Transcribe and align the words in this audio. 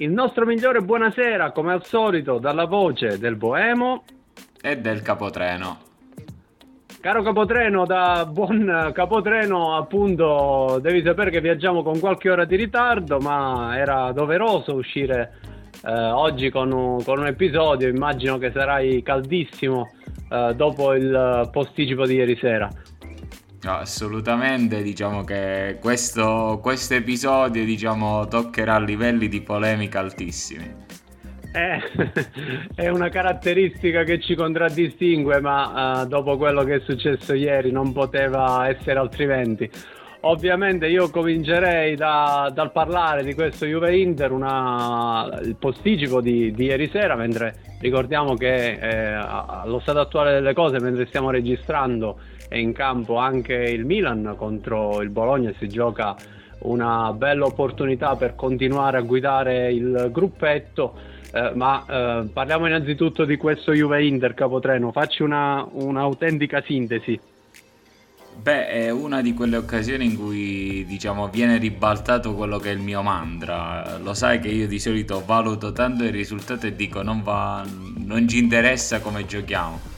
Il 0.00 0.12
nostro 0.12 0.46
migliore 0.46 0.80
buonasera, 0.80 1.50
come 1.50 1.72
al 1.72 1.84
solito, 1.84 2.38
dalla 2.38 2.66
voce 2.66 3.18
del 3.18 3.34
Boemo 3.34 4.04
e 4.62 4.78
del 4.78 5.02
capotreno. 5.02 5.78
Caro 7.00 7.22
capotreno, 7.24 7.84
da 7.84 8.24
buon 8.30 8.92
capotreno, 8.94 9.74
appunto, 9.76 10.78
devi 10.80 11.02
sapere 11.02 11.30
che 11.30 11.40
viaggiamo 11.40 11.82
con 11.82 11.98
qualche 11.98 12.30
ora 12.30 12.44
di 12.44 12.54
ritardo, 12.54 13.18
ma 13.18 13.76
era 13.76 14.12
doveroso 14.12 14.74
uscire 14.74 15.40
eh, 15.84 15.92
oggi 15.92 16.48
con 16.50 16.70
un, 16.70 17.02
con 17.02 17.18
un, 17.18 17.26
episodio. 17.26 17.88
Immagino 17.88 18.38
che 18.38 18.52
sarai 18.52 19.02
caldissimo 19.02 19.90
eh, 20.30 20.52
dopo 20.54 20.94
il 20.94 21.48
posticipo 21.50 22.06
di 22.06 22.14
ieri 22.14 22.36
sera. 22.36 22.70
No, 23.60 23.72
assolutamente, 23.72 24.82
diciamo 24.82 25.24
che 25.24 25.78
questo, 25.80 26.60
episodio 26.90 27.64
diciamo, 27.64 28.28
toccherà 28.28 28.78
livelli 28.78 29.26
di 29.26 29.40
polemica 29.40 29.98
altissimi. 29.98 30.86
Eh, 31.52 31.80
è 32.76 32.88
una 32.88 33.08
caratteristica 33.08 34.04
che 34.04 34.20
ci 34.20 34.36
contraddistingue, 34.36 35.40
ma 35.40 36.02
uh, 36.02 36.06
dopo 36.06 36.36
quello 36.36 36.62
che 36.62 36.76
è 36.76 36.80
successo 36.80 37.34
ieri 37.34 37.72
non 37.72 37.92
poteva 37.92 38.68
essere 38.68 39.00
altrimenti. 39.00 39.68
Ovviamente 40.20 40.88
io 40.88 41.10
comincerei 41.10 41.96
da, 41.96 42.50
dal 42.52 42.70
parlare 42.70 43.24
di 43.24 43.34
questo 43.34 43.66
Juve 43.66 43.96
Inter, 43.96 44.30
una, 44.32 45.38
il 45.42 45.56
posticipo 45.56 46.20
di, 46.20 46.52
di, 46.52 46.64
ieri 46.64 46.88
sera, 46.90 47.14
mentre 47.16 47.76
ricordiamo 47.80 48.34
che 48.34 48.72
eh, 48.72 49.12
allo 49.14 49.78
stato 49.80 50.00
attuale 50.00 50.32
delle 50.32 50.54
cose, 50.54 50.80
mentre 50.80 51.06
stiamo 51.06 51.30
registrando, 51.30 52.18
è 52.48 52.56
in 52.56 52.72
campo 52.72 53.16
anche 53.16 53.54
il 53.54 53.84
Milan 53.84 54.34
contro 54.36 55.02
il 55.02 55.10
Bologna, 55.10 55.52
si 55.58 55.68
gioca 55.68 56.16
una 56.60 57.12
bella 57.12 57.44
opportunità 57.44 58.16
per 58.16 58.34
continuare 58.34 58.96
a 58.96 59.02
guidare 59.02 59.72
il 59.72 60.08
gruppetto. 60.10 61.16
Eh, 61.30 61.52
ma 61.54 61.84
eh, 61.86 62.28
parliamo 62.32 62.66
innanzitutto 62.66 63.26
di 63.26 63.36
questo 63.36 63.72
Juve 63.72 64.04
Inter 64.04 64.32
capotreno, 64.32 64.92
facci 64.92 65.22
una, 65.22 65.66
un'autentica 65.70 66.62
sintesi. 66.62 67.20
Beh, 68.40 68.68
è 68.68 68.90
una 68.90 69.20
di 69.20 69.34
quelle 69.34 69.56
occasioni 69.56 70.04
in 70.06 70.16
cui 70.16 70.84
diciamo 70.86 71.28
viene 71.28 71.58
ribaltato 71.58 72.34
quello 72.34 72.58
che 72.58 72.70
è 72.70 72.72
il 72.72 72.78
mio 72.78 73.02
mantra. 73.02 73.98
Lo 73.98 74.14
sai 74.14 74.38
che 74.38 74.48
io 74.48 74.66
di 74.66 74.78
solito 74.78 75.22
valuto 75.26 75.72
tanto 75.72 76.04
il 76.04 76.12
risultato 76.12 76.66
e 76.66 76.74
dico 76.74 77.02
non, 77.02 77.22
va, 77.22 77.66
non 77.96 78.26
ci 78.28 78.38
interessa 78.38 79.00
come 79.00 79.26
giochiamo 79.26 79.96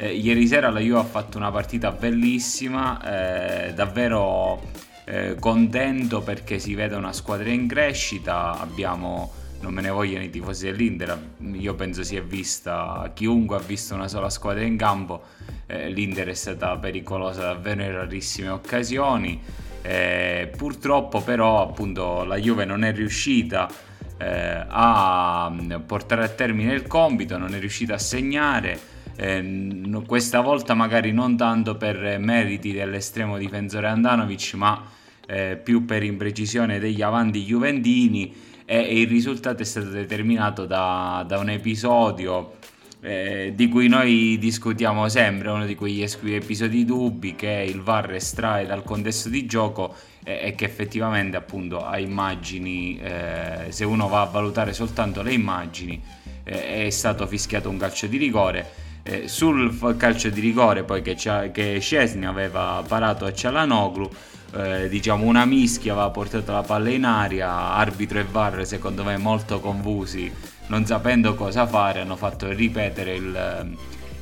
eh, 0.00 0.14
ieri 0.14 0.46
sera 0.46 0.70
la 0.70 0.80
Juve 0.80 1.00
ha 1.00 1.04
fatto 1.04 1.36
una 1.36 1.50
partita 1.50 1.92
bellissima, 1.92 3.66
eh, 3.66 3.74
davvero 3.74 4.62
eh, 5.04 5.36
contento 5.38 6.22
perché 6.22 6.58
si 6.58 6.74
vede 6.74 6.94
una 6.96 7.12
squadra 7.12 7.50
in 7.50 7.68
crescita, 7.68 8.58
abbiamo 8.58 9.30
non 9.60 9.74
me 9.74 9.82
ne 9.82 9.90
vogliono 9.90 10.24
i 10.24 10.30
tifosi 10.30 10.64
dell'Inter, 10.64 11.32
io 11.52 11.74
penso 11.74 12.02
si 12.02 12.16
è 12.16 12.22
vista, 12.22 13.10
chiunque 13.12 13.56
ha 13.56 13.60
visto 13.60 13.94
una 13.94 14.08
sola 14.08 14.30
squadra 14.30 14.64
in 14.64 14.78
campo, 14.78 15.22
eh, 15.66 15.90
l'Inter 15.90 16.28
è 16.28 16.34
stata 16.34 16.74
pericolosa 16.78 17.42
davvero 17.42 17.82
in 17.82 17.92
rarissime 17.92 18.48
occasioni, 18.48 19.38
eh, 19.82 20.50
purtroppo 20.56 21.20
però 21.20 21.60
appunto 21.60 22.24
la 22.24 22.36
Juve 22.36 22.64
non 22.64 22.84
è 22.84 22.92
riuscita 22.94 23.68
eh, 24.16 24.64
a 24.66 25.52
portare 25.84 26.24
a 26.24 26.28
termine 26.28 26.72
il 26.72 26.86
compito, 26.86 27.36
non 27.36 27.54
è 27.54 27.58
riuscita 27.58 27.94
a 27.94 27.98
segnare, 27.98 28.89
eh, 29.22 30.02
questa 30.06 30.40
volta 30.40 30.72
magari 30.72 31.12
non 31.12 31.36
tanto 31.36 31.76
per 31.76 32.18
meriti 32.18 32.72
dell'estremo 32.72 33.36
difensore 33.36 33.86
Andanovic, 33.86 34.54
ma 34.54 34.82
eh, 35.26 35.60
più 35.62 35.84
per 35.84 36.02
imprecisione 36.02 36.78
degli 36.78 37.02
avanti 37.02 37.44
juventini 37.44 38.34
e, 38.64 38.78
e 38.78 39.00
il 39.02 39.08
risultato 39.08 39.60
è 39.60 39.64
stato 39.66 39.90
determinato 39.90 40.64
da, 40.64 41.22
da 41.28 41.38
un 41.38 41.50
episodio 41.50 42.54
eh, 43.02 43.52
di 43.54 43.68
cui 43.68 43.88
noi 43.88 44.38
discutiamo 44.38 45.06
sempre, 45.08 45.50
uno 45.50 45.66
di 45.66 45.74
quegli 45.74 46.02
episodi 46.02 46.86
dubbi 46.86 47.34
che 47.34 47.66
il 47.68 47.82
VAR 47.82 48.14
estrae 48.14 48.64
dal 48.64 48.82
contesto 48.82 49.28
di 49.28 49.44
gioco 49.44 49.94
e, 50.24 50.40
e 50.44 50.54
che 50.54 50.64
effettivamente 50.64 51.36
appunto 51.36 51.84
a 51.84 51.98
immagini, 51.98 52.98
eh, 52.98 53.66
se 53.68 53.84
uno 53.84 54.08
va 54.08 54.22
a 54.22 54.26
valutare 54.26 54.72
soltanto 54.72 55.20
le 55.20 55.32
immagini, 55.34 56.00
eh, 56.42 56.86
è 56.86 56.90
stato 56.90 57.26
fischiato 57.26 57.68
un 57.68 57.76
calcio 57.76 58.06
di 58.06 58.16
rigore 58.16 58.88
eh, 59.02 59.28
sul 59.28 59.96
calcio 59.96 60.28
di 60.28 60.40
rigore 60.40 60.84
poi 60.84 61.02
che, 61.02 61.16
che 61.52 61.78
Scesni 61.80 62.26
aveva 62.26 62.82
parato 62.86 63.24
a 63.24 63.32
Cialanoglu 63.32 64.10
eh, 64.52 64.88
diciamo 64.88 65.24
una 65.24 65.44
mischia 65.44 65.92
aveva 65.92 66.10
portato 66.10 66.52
la 66.52 66.62
palla 66.62 66.90
in 66.90 67.04
aria 67.04 67.50
arbitro 67.50 68.18
e 68.18 68.24
VAR 68.24 68.66
secondo 68.66 69.04
me 69.04 69.16
molto 69.16 69.60
confusi 69.60 70.32
non 70.66 70.86
sapendo 70.86 71.34
cosa 71.34 71.66
fare 71.66 72.00
hanno 72.00 72.16
fatto 72.16 72.48
ripetere 72.48 73.14
il, 73.14 73.76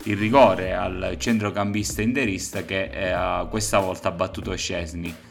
il 0.04 0.16
rigore 0.16 0.74
al 0.74 1.16
centrocampista 1.18 2.02
interista 2.02 2.64
che 2.64 2.90
eh, 2.92 3.46
questa 3.48 3.78
volta 3.78 4.08
ha 4.08 4.12
battuto 4.12 4.54
Scesni 4.54 5.26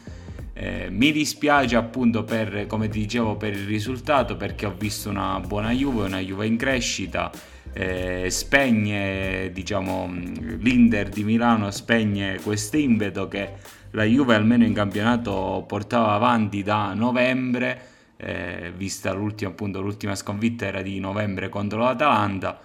eh, 0.60 0.88
mi 0.90 1.12
dispiace 1.12 1.76
appunto 1.76 2.24
per, 2.24 2.66
come 2.66 2.88
ti 2.88 2.98
dicevo, 2.98 3.36
per 3.36 3.52
il 3.52 3.64
risultato 3.64 4.36
perché 4.36 4.66
ho 4.66 4.74
visto 4.76 5.08
una 5.08 5.38
buona 5.38 5.70
Juve, 5.70 6.06
una 6.06 6.18
Juve 6.18 6.46
in 6.46 6.56
crescita 6.56 7.30
eh, 7.78 8.28
spegne 8.28 9.52
diciamo, 9.52 10.08
l'Inter 10.10 11.08
di 11.10 11.22
Milano 11.22 11.70
spegne 11.70 12.40
quest'impeto 12.40 13.28
che 13.28 13.52
la 13.92 14.02
Juve 14.02 14.34
almeno 14.34 14.64
in 14.64 14.74
campionato 14.74 15.64
portava 15.64 16.10
avanti 16.10 16.64
da 16.64 16.92
novembre 16.94 17.80
eh, 18.16 18.72
vista 18.76 19.12
l'ultima, 19.12 19.52
appunto, 19.52 19.80
l'ultima 19.80 20.16
sconfitta 20.16 20.66
era 20.66 20.82
di 20.82 20.98
novembre 20.98 21.48
contro 21.48 21.78
l'Atalanta. 21.78 22.60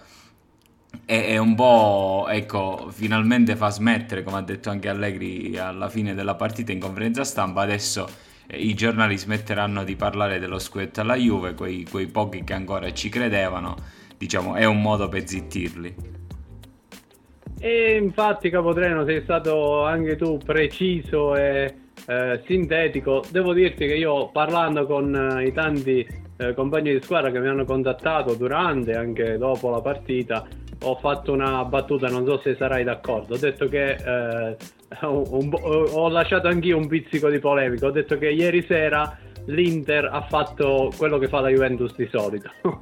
E, 1.06 1.24
e 1.28 1.38
un 1.38 1.54
po' 1.54 2.26
ecco 2.28 2.88
finalmente 2.90 3.56
fa 3.56 3.68
smettere 3.68 4.22
come 4.22 4.38
ha 4.38 4.42
detto 4.42 4.70
anche 4.70 4.88
Allegri 4.88 5.56
alla 5.58 5.88
fine 5.88 6.14
della 6.14 6.36
partita 6.36 6.70
in 6.70 6.78
conferenza 6.78 7.24
stampa 7.24 7.62
adesso 7.62 8.08
eh, 8.46 8.58
i 8.58 8.74
giornali 8.74 9.18
smetteranno 9.18 9.82
di 9.82 9.96
parlare 9.96 10.38
dello 10.38 10.60
scudetto 10.60 11.00
alla 11.00 11.16
Juve 11.16 11.54
quei, 11.54 11.84
quei 11.90 12.06
pochi 12.06 12.44
che 12.44 12.52
ancora 12.52 12.92
ci 12.92 13.08
credevano 13.08 14.02
diciamo, 14.16 14.54
è 14.54 14.64
un 14.64 14.80
modo 14.80 15.08
per 15.08 15.26
zittirli. 15.26 15.94
E 17.58 17.96
infatti, 17.96 18.50
Capotreno, 18.50 19.04
sei 19.04 19.22
stato 19.22 19.84
anche 19.84 20.16
tu 20.16 20.38
preciso 20.38 21.34
e 21.34 21.74
eh, 22.06 22.42
sintetico. 22.46 23.24
Devo 23.30 23.52
dirti 23.52 23.86
che 23.86 23.94
io, 23.94 24.28
parlando 24.28 24.86
con 24.86 25.14
eh, 25.14 25.46
i 25.46 25.52
tanti 25.52 26.06
eh, 26.36 26.52
compagni 26.54 26.92
di 26.92 27.00
squadra 27.02 27.30
che 27.30 27.40
mi 27.40 27.48
hanno 27.48 27.64
contattato 27.64 28.34
durante 28.34 28.90
e 28.92 28.96
anche 28.96 29.38
dopo 29.38 29.70
la 29.70 29.80
partita, 29.80 30.46
ho 30.84 30.96
fatto 30.96 31.32
una 31.32 31.64
battuta, 31.64 32.08
non 32.08 32.24
so 32.24 32.40
se 32.42 32.56
sarai 32.56 32.84
d'accordo. 32.84 33.34
Ho 33.34 33.38
detto 33.38 33.68
che 33.68 33.92
eh, 33.92 34.56
un, 35.02 35.50
ho 35.92 36.08
lasciato 36.08 36.48
anch'io 36.48 36.76
un 36.76 36.86
pizzico 36.86 37.28
di 37.28 37.38
polemico. 37.38 37.86
Ho 37.86 37.90
detto 37.90 38.18
che 38.18 38.30
ieri 38.30 38.64
sera 38.66 39.18
l'Inter 39.46 40.08
ha 40.10 40.22
fatto 40.22 40.92
quello 40.96 41.18
che 41.18 41.28
fa 41.28 41.40
la 41.40 41.48
Juventus 41.48 41.94
di 41.96 42.08
solito. 42.10 42.50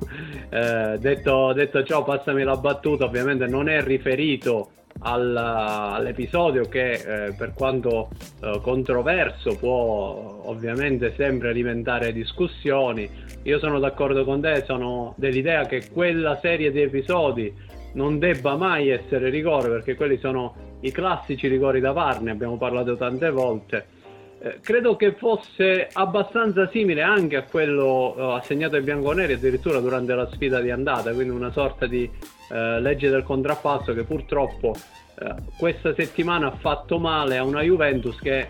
eh, 0.51 0.97
detto, 0.99 1.53
detto, 1.53 1.83
ciò, 1.85 2.05
passami 2.05 2.43
la 2.43 2.57
battuta, 2.57 3.05
ovviamente 3.05 3.47
non 3.47 3.69
è 3.69 3.83
riferito 3.83 4.71
al, 5.01 5.37
all'episodio 5.37 6.69
che 6.69 6.93
eh, 6.93 7.33
per 7.33 7.53
quanto 7.55 8.11
eh, 8.41 8.61
controverso 8.63 9.57
può 9.57 10.43
ovviamente 10.45 11.15
sempre 11.17 11.51
alimentare 11.51 12.13
discussioni. 12.13 13.09
Io 13.45 13.59
sono 13.59 13.79
d'accordo 13.79 14.25
con 14.25 14.41
te, 14.41 14.63
sono 14.65 15.15
dell'idea 15.17 15.67
che 15.67 15.91
quella 15.91 16.39
serie 16.41 16.71
di 16.71 16.83
episodi 16.83 17.53
non 17.93 18.19
debba 18.19 18.57
mai 18.57 18.89
essere 18.89 19.31
rigore 19.31 19.69
perché 19.69 19.95
quelli 19.95 20.19
sono 20.19 20.55
i 20.81 20.91
classici 20.91 21.49
rigori 21.49 21.81
da 21.81 21.93
VAR, 21.93 22.21
ne 22.23 22.31
abbiamo 22.31 22.57
parlato 22.57 22.97
tante 22.97 23.31
volte 23.31 24.01
eh, 24.45 24.59
credo 24.61 24.97
che 24.97 25.13
fosse 25.13 25.89
abbastanza 25.93 26.69
simile 26.69 27.01
anche 27.03 27.37
a 27.37 27.45
quello 27.45 28.13
uh, 28.17 28.21
assegnato 28.31 28.75
ai 28.75 28.83
bianconeri 28.83 29.35
addirittura 29.35 29.79
durante 29.79 30.17
la 30.17 30.29
sfida 30.33 30.61
di 30.61 30.73
andata, 30.73 31.13
quindi 31.13 31.33
una 31.33 31.53
sorta 31.53 31.87
di 31.87 32.11
uh, 32.11 32.81
legge 32.81 33.09
del 33.09 33.23
contrappasso 33.23 33.95
che 33.95 34.03
purtroppo 34.03 34.75
uh, 34.75 35.35
questa 35.57 35.95
settimana 35.95 36.49
ha 36.49 36.57
fatto 36.57 36.99
male 36.99 37.37
a 37.37 37.45
una 37.45 37.63
Juventus 37.63 38.19
che 38.19 38.49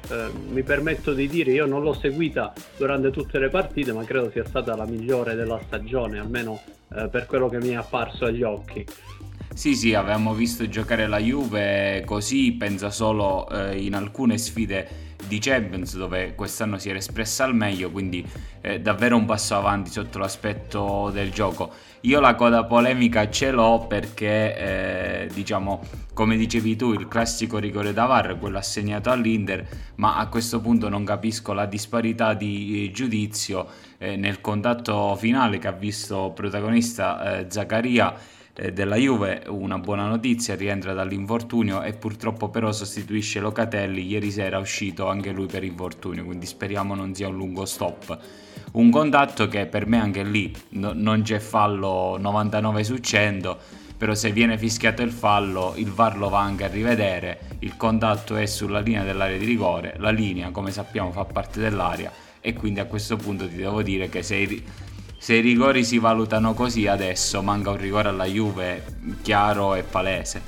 mi 0.48 0.62
permetto 0.62 1.12
di 1.12 1.28
dire 1.28 1.50
io 1.50 1.66
non 1.66 1.82
l'ho 1.82 1.92
seguita 1.92 2.54
durante 2.78 3.10
tutte 3.10 3.38
le 3.38 3.50
partite, 3.50 3.92
ma 3.92 4.02
credo 4.04 4.30
sia 4.30 4.46
stata 4.46 4.74
la 4.74 4.86
migliore 4.86 5.34
della 5.34 5.60
stagione, 5.66 6.18
almeno 6.18 6.58
per 6.88 7.26
quello 7.26 7.50
che 7.50 7.58
mi 7.58 7.70
è 7.70 7.74
apparso 7.74 8.24
agli 8.24 8.42
occhi. 8.42 8.84
Sì, 9.54 9.74
sì, 9.76 9.94
avevamo 9.94 10.34
visto 10.34 10.66
giocare 10.68 11.06
la 11.06 11.18
Juve 11.18 12.02
così, 12.06 12.52
pensa 12.52 12.90
solo 12.90 13.46
in 13.74 13.94
alcune 13.94 14.38
sfide 14.38 15.12
di 15.26 15.38
Champions 15.38 15.96
dove 15.96 16.34
quest'anno 16.34 16.78
si 16.78 16.88
era 16.88 16.98
espressa 16.98 17.44
al 17.44 17.54
meglio, 17.54 17.90
quindi 17.90 18.26
eh, 18.60 18.80
davvero 18.80 19.16
un 19.16 19.24
passo 19.24 19.54
avanti 19.54 19.90
sotto 19.90 20.18
l'aspetto 20.18 21.10
del 21.12 21.30
gioco. 21.30 21.70
Io 22.00 22.18
la 22.18 22.34
coda 22.34 22.64
polemica 22.64 23.28
ce 23.30 23.50
l'ho 23.50 23.86
perché, 23.86 24.56
eh, 24.56 25.28
diciamo, 25.32 25.80
come 26.12 26.36
dicevi 26.36 26.74
tu, 26.74 26.92
il 26.92 27.06
classico 27.06 27.58
rigore 27.58 27.92
da 27.92 28.06
VAR, 28.06 28.38
quello 28.38 28.58
assegnato 28.58 29.10
all'Inter, 29.10 29.66
ma 29.96 30.16
a 30.16 30.26
questo 30.26 30.60
punto 30.60 30.88
non 30.88 31.04
capisco 31.04 31.52
la 31.52 31.66
disparità 31.66 32.34
di 32.34 32.90
giudizio 32.92 33.68
eh, 33.98 34.16
nel 34.16 34.40
contatto 34.40 35.14
finale 35.14 35.58
che 35.58 35.68
ha 35.68 35.72
visto 35.72 36.32
protagonista 36.34 37.38
eh, 37.38 37.46
Zaccaria 37.48 38.12
eh, 38.12 38.41
della 38.54 38.96
Juve, 38.96 39.44
una 39.48 39.78
buona 39.78 40.06
notizia, 40.06 40.54
rientra 40.54 40.92
dall'infortunio 40.92 41.82
e 41.82 41.94
purtroppo 41.94 42.50
però 42.50 42.70
sostituisce 42.70 43.40
Locatelli, 43.40 44.06
ieri 44.06 44.30
sera 44.30 44.58
è 44.58 44.60
uscito 44.60 45.08
anche 45.08 45.32
lui 45.32 45.46
per 45.46 45.64
infortunio, 45.64 46.24
quindi 46.24 46.44
speriamo 46.44 46.94
non 46.94 47.14
sia 47.14 47.28
un 47.28 47.36
lungo 47.36 47.64
stop. 47.64 48.18
Un 48.72 48.90
contatto 48.90 49.48
che 49.48 49.66
per 49.66 49.86
me 49.86 49.98
anche 49.98 50.22
lì 50.22 50.54
no, 50.70 50.92
non 50.94 51.22
c'è 51.22 51.38
fallo 51.38 52.16
99 52.18 52.84
su 52.84 52.98
100 52.98 53.80
però 54.02 54.14
se 54.14 54.32
viene 54.32 54.58
fischiato 54.58 55.02
il 55.02 55.12
fallo 55.12 55.74
il 55.76 55.92
VAR 55.92 56.16
lo 56.16 56.28
va 56.28 56.40
anche 56.40 56.64
a 56.64 56.68
rivedere. 56.68 57.40
Il 57.60 57.76
contatto 57.76 58.34
è 58.36 58.46
sulla 58.46 58.80
linea 58.80 59.04
dell'area 59.04 59.38
di 59.38 59.44
rigore 59.44 59.94
la 59.98 60.10
linea 60.10 60.50
come 60.50 60.72
sappiamo 60.72 61.12
fa 61.12 61.24
parte 61.24 61.60
dell'area 61.60 62.10
e 62.40 62.52
quindi 62.52 62.80
a 62.80 62.86
questo 62.86 63.16
punto 63.16 63.48
ti 63.48 63.54
devo 63.54 63.82
dire 63.82 64.08
che 64.08 64.22
se 64.22 64.34
se 65.22 65.34
i 65.34 65.40
rigori 65.40 65.84
si 65.84 66.00
valutano 66.00 66.52
così 66.52 66.88
adesso 66.88 67.42
manca 67.42 67.70
un 67.70 67.76
rigore 67.76 68.08
alla 68.08 68.24
Juve 68.24 68.82
chiaro 69.22 69.76
e 69.76 69.84
palese 69.84 70.42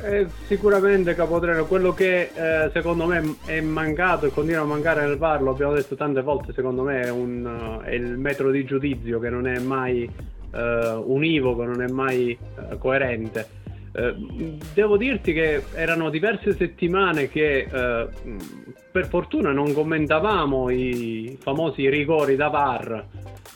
eh, 0.00 0.28
sicuramente 0.46 1.16
Capotreno, 1.16 1.66
quello 1.66 1.92
che 1.92 2.30
eh, 2.32 2.70
secondo 2.72 3.04
me 3.06 3.34
è 3.46 3.60
mancato 3.60 4.26
e 4.26 4.30
continua 4.30 4.62
a 4.62 4.64
mancare 4.64 5.04
nel 5.04 5.18
VAR, 5.18 5.42
lo 5.42 5.50
abbiamo 5.50 5.72
detto 5.72 5.96
tante 5.96 6.22
volte, 6.22 6.52
secondo 6.52 6.84
me 6.84 7.00
è, 7.00 7.10
un, 7.10 7.80
è 7.82 7.90
il 7.90 8.16
metro 8.16 8.52
di 8.52 8.64
giudizio 8.64 9.18
che 9.18 9.28
non 9.28 9.48
è 9.48 9.58
mai 9.58 10.08
uh, 10.52 11.02
univoco, 11.04 11.64
non 11.64 11.82
è 11.82 11.88
mai 11.88 12.38
uh, 12.38 12.78
coerente. 12.78 13.48
devo 14.72 14.96
dirti 14.96 15.32
che 15.32 15.64
erano 15.74 16.10
diverse 16.10 16.54
settimane 16.56 17.28
che 17.28 17.68
per 18.90 19.06
fortuna 19.06 19.52
non 19.52 19.72
commentavamo 19.72 20.70
i 20.70 21.36
famosi 21.40 21.88
rigori 21.88 22.36
da 22.36 22.48
VAR, 22.48 23.04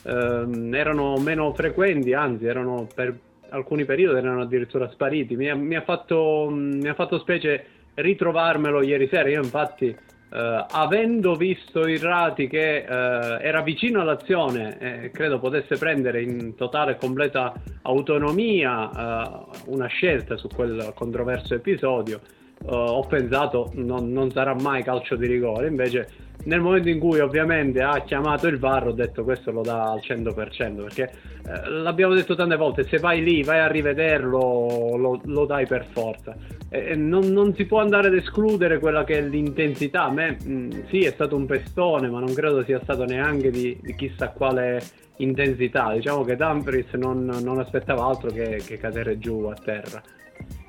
ehm, 0.03 0.73
erano 0.73 1.17
meno 1.17 1.53
frequenti, 1.53 2.13
anzi 2.13 2.45
erano 2.45 2.87
per 2.93 3.17
alcuni 3.49 3.85
periodi 3.85 4.17
erano 4.17 4.41
addirittura 4.41 4.89
spariti. 4.89 5.35
Mi 5.35 5.49
ha, 5.49 5.55
mi 5.55 5.75
ha, 5.75 5.81
fatto, 5.81 6.47
mi 6.51 6.87
ha 6.87 6.93
fatto, 6.93 7.19
specie 7.19 7.65
ritrovarmelo 7.95 8.81
ieri 8.81 9.07
sera. 9.07 9.29
Io, 9.29 9.41
infatti, 9.41 9.87
eh, 9.87 10.65
avendo 10.69 11.35
visto 11.35 11.87
il 11.87 11.99
Rati 11.99 12.47
che 12.47 12.77
eh, 12.77 12.85
era 12.87 13.61
vicino 13.61 14.01
all'azione 14.01 14.77
e 14.79 15.05
eh, 15.05 15.11
credo 15.11 15.39
potesse 15.39 15.77
prendere 15.77 16.21
in 16.21 16.55
totale 16.55 16.93
e 16.93 16.97
completa 16.97 17.53
autonomia 17.83 18.89
eh, 18.89 19.45
una 19.67 19.87
scelta 19.87 20.37
su 20.37 20.47
quel 20.47 20.91
controverso 20.93 21.53
episodio, 21.53 22.19
eh, 22.63 22.67
ho 22.67 23.01
pensato 23.01 23.71
non, 23.75 24.11
non 24.11 24.31
sarà 24.31 24.55
mai 24.55 24.83
calcio 24.83 25.15
di 25.15 25.27
rigore. 25.27 25.67
Invece 25.67 26.23
nel 26.45 26.61
momento 26.61 26.89
in 26.89 26.99
cui 26.99 27.19
ovviamente 27.19 27.81
ha 27.81 28.01
chiamato 28.01 28.47
il 28.47 28.59
VAR 28.59 28.87
ho 28.87 28.91
detto 28.91 29.23
questo 29.23 29.51
lo 29.51 29.61
dà 29.61 29.91
al 29.91 30.01
100% 30.03 30.75
perché 30.75 31.11
eh, 31.47 31.69
l'abbiamo 31.69 32.13
detto 32.13 32.35
tante 32.35 32.55
volte 32.55 32.83
se 32.83 32.97
vai 32.97 33.23
lì 33.23 33.41
vai 33.41 33.59
a 33.59 33.67
rivederlo 33.67 34.95
lo, 34.95 35.21
lo 35.23 35.45
dai 35.45 35.65
per 35.65 35.85
forza. 35.91 36.35
E 36.69 36.95
non, 36.95 37.27
non, 37.27 37.53
si 37.55 37.65
può 37.65 37.79
andare 37.79 38.07
ad 38.07 38.15
escludere 38.15 38.79
quella 38.79 39.03
che 39.03 39.19
è 39.19 39.21
l'intensità. 39.21 40.03
A 40.05 40.11
me 40.11 40.37
mh, 40.43 40.51
mm, 40.51 40.69
sì 40.89 40.99
è 40.99 41.11
stato 41.11 41.35
un 41.35 41.45
pestone 41.45 42.09
ma 42.09 42.19
non 42.19 42.33
credo 42.33 42.63
sia 42.63 42.79
stato 42.83 43.05
neanche 43.05 43.49
di, 43.49 43.77
di 43.81 43.95
chissà 43.95 44.29
quale 44.29 44.81
intensità. 45.17 45.93
Diciamo 45.93 46.23
che 46.23 46.35
Dumfries 46.35 46.91
non, 46.93 47.25
non 47.41 47.59
aspettava 47.59 48.05
altro 48.05 48.29
che, 48.31 48.61
che 48.65 48.77
cadere 48.77 49.17
giù 49.17 49.45
a 49.45 49.55
terra 49.55 50.01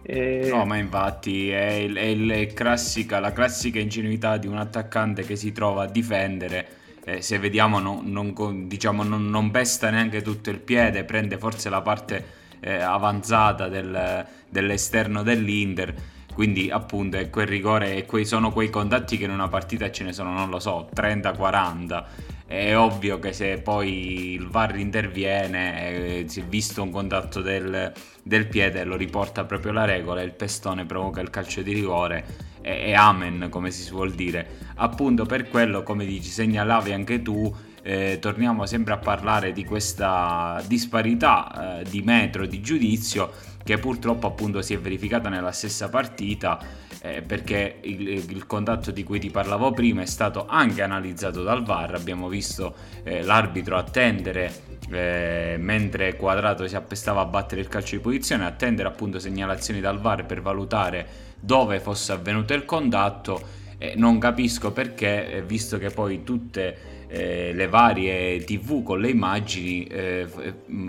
e... 0.08 0.48
No, 0.48 0.64
ma 0.64 0.76
infatti 0.76 1.50
è, 1.50 1.72
il, 1.72 2.28
è 2.28 2.46
classica, 2.52 3.18
la 3.18 3.32
classica 3.32 3.80
ingenuità 3.80 4.36
di 4.36 4.46
un 4.46 4.56
attaccante 4.56 5.24
che 5.24 5.34
si 5.34 5.50
trova 5.50 5.82
a 5.82 5.86
difendere. 5.86 6.68
Eh, 7.04 7.22
se 7.22 7.40
vediamo, 7.40 7.80
non, 7.80 8.02
non, 8.04 8.68
diciamo, 8.68 9.02
non, 9.02 9.28
non, 9.28 9.50
pesta 9.50 9.90
neanche 9.90 10.22
tutto 10.22 10.50
il 10.50 10.60
piede, 10.60 11.02
prende 11.02 11.38
forse 11.38 11.68
la 11.70 11.80
parte 11.80 12.24
eh, 12.60 12.76
avanzata 12.76 13.66
del, 13.66 14.24
dell'esterno 14.48 15.24
dell'Inter. 15.24 15.94
Quindi, 16.32 16.70
appunto, 16.70 17.16
è 17.16 17.28
quel 17.28 17.48
rigore 17.48 17.96
e 17.96 18.06
quei, 18.06 18.24
sono 18.24 18.52
quei 18.52 18.70
contatti 18.70 19.18
che 19.18 19.24
in 19.24 19.30
una 19.30 19.48
partita 19.48 19.90
ce 19.90 20.04
ne 20.04 20.12
sono, 20.12 20.32
non 20.32 20.50
lo 20.50 20.60
so, 20.60 20.88
30-40 20.94 22.04
è 22.46 22.76
ovvio 22.76 23.18
che 23.18 23.32
se 23.32 23.58
poi 23.58 24.34
il 24.34 24.46
VAR 24.46 24.78
interviene, 24.78 26.20
eh, 26.20 26.24
si 26.28 26.40
è 26.40 26.44
visto 26.44 26.82
un 26.82 26.90
contatto 26.90 27.40
del, 27.40 27.92
del, 28.22 28.46
piede, 28.46 28.84
lo 28.84 28.94
riporta 28.94 29.44
proprio 29.44 29.72
la 29.72 29.84
regola, 29.84 30.22
il 30.22 30.32
pestone 30.32 30.84
provoca 30.84 31.20
il 31.20 31.30
calcio 31.30 31.62
di 31.62 31.72
rigore 31.72 32.24
e, 32.60 32.90
e 32.90 32.94
amen, 32.94 33.48
come 33.50 33.72
si 33.72 33.82
suol 33.82 34.12
dire. 34.12 34.46
Appunto 34.76 35.26
per 35.26 35.48
quello, 35.48 35.82
come 35.82 36.06
dici, 36.06 36.30
segnalavi 36.30 36.92
anche 36.92 37.20
tu, 37.20 37.52
eh, 37.86 38.18
torniamo 38.20 38.66
sempre 38.66 38.94
a 38.94 38.98
parlare 38.98 39.52
di 39.52 39.64
questa 39.64 40.60
disparità 40.66 41.78
eh, 41.78 41.84
di 41.84 42.02
metro 42.02 42.44
di 42.44 42.60
giudizio 42.60 43.30
che 43.62 43.78
purtroppo 43.78 44.26
appunto 44.26 44.60
si 44.60 44.74
è 44.74 44.78
verificata 44.78 45.28
nella 45.28 45.52
stessa 45.52 45.88
partita 45.88 46.58
eh, 47.00 47.22
perché 47.22 47.78
il, 47.82 48.08
il, 48.08 48.46
contatto 48.46 48.90
di 48.90 49.04
cui 49.04 49.20
ti 49.20 49.30
parlavo 49.30 49.70
prima 49.70 50.02
è 50.02 50.06
stato 50.06 50.46
anche 50.48 50.82
analizzato 50.82 51.44
dal 51.44 51.64
VAR, 51.64 51.94
abbiamo 51.94 52.28
visto 52.28 52.74
eh, 53.04 53.22
l'arbitro 53.22 53.76
attendere 53.76 54.52
eh, 54.90 55.54
mentre 55.56 56.16
Quadrato 56.16 56.66
si 56.66 56.74
appestava 56.74 57.20
a 57.20 57.26
battere 57.26 57.60
il 57.60 57.68
calcio 57.68 57.94
di 57.94 58.02
posizione, 58.02 58.46
attendere 58.46 58.88
appunto 58.88 59.20
segnalazioni 59.20 59.80
dal 59.80 60.00
VAR 60.00 60.26
per 60.26 60.42
valutare 60.42 61.06
dove 61.38 61.78
fosse 61.78 62.10
avvenuto 62.10 62.52
il 62.52 62.64
contatto. 62.64 63.64
Non 63.96 64.18
capisco 64.18 64.72
perché, 64.72 65.32
eh, 65.32 65.42
visto 65.42 65.78
che 65.78 65.90
poi 65.90 66.22
tutte 66.22 67.04
eh, 67.08 67.52
le 67.52 67.68
varie 67.68 68.42
tv 68.44 68.82
con 68.82 69.00
le 69.00 69.10
immagini 69.10 69.84
eh, 69.84 70.26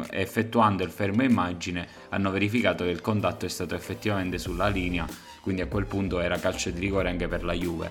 effettuando 0.10 0.84
il 0.84 0.90
fermo 0.90 1.22
immagine 1.24 1.88
hanno 2.10 2.32
verificato 2.32 2.84
che 2.86 2.90
il 2.90 3.02
contatto 3.02 3.46
è 3.46 3.50
stato 3.50 3.76
effettivamente 3.76 4.40
sulla 4.40 4.68
linea 4.68 5.06
quindi 5.48 5.64
a 5.64 5.68
quel 5.68 5.86
punto 5.86 6.20
era 6.20 6.38
calcio 6.40 6.72
di 6.72 6.80
rigore 6.82 7.08
anche 7.08 7.30
per 7.30 7.46
la 7.46 7.54
Juve. 7.54 7.90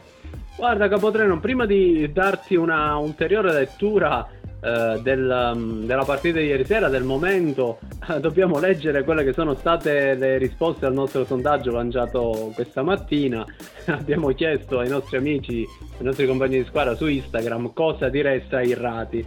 Guarda 0.56 0.88
Capotreno, 0.88 1.40
prima 1.40 1.64
di 1.64 2.12
darti 2.12 2.54
una 2.54 2.98
ulteriore 2.98 3.50
lettura 3.50 4.28
eh, 4.60 5.00
del, 5.02 5.52
um, 5.54 5.84
della 5.84 6.04
partita 6.04 6.38
di 6.38 6.46
ieri 6.46 6.64
sera, 6.64 6.88
del 6.88 7.04
momento, 7.04 7.78
dobbiamo 8.20 8.58
leggere 8.58 9.04
quelle 9.04 9.24
che 9.24 9.32
sono 9.32 9.54
state 9.54 10.14
le 10.14 10.38
risposte 10.38 10.86
al 10.86 10.94
nostro 10.94 11.24
sondaggio 11.24 11.70
lanciato 11.70 12.52
questa 12.54 12.82
mattina. 12.82 13.44
Abbiamo 13.86 14.28
chiesto 14.28 14.78
ai 14.78 14.88
nostri 14.88 15.16
amici, 15.16 15.64
ai 15.98 16.04
nostri 16.04 16.26
compagni 16.26 16.58
di 16.58 16.64
squadra 16.64 16.94
su 16.94 17.06
Instagram 17.06 17.72
cosa 17.72 18.08
direste 18.08 18.56
ai 18.56 18.74
Rati 18.74 19.24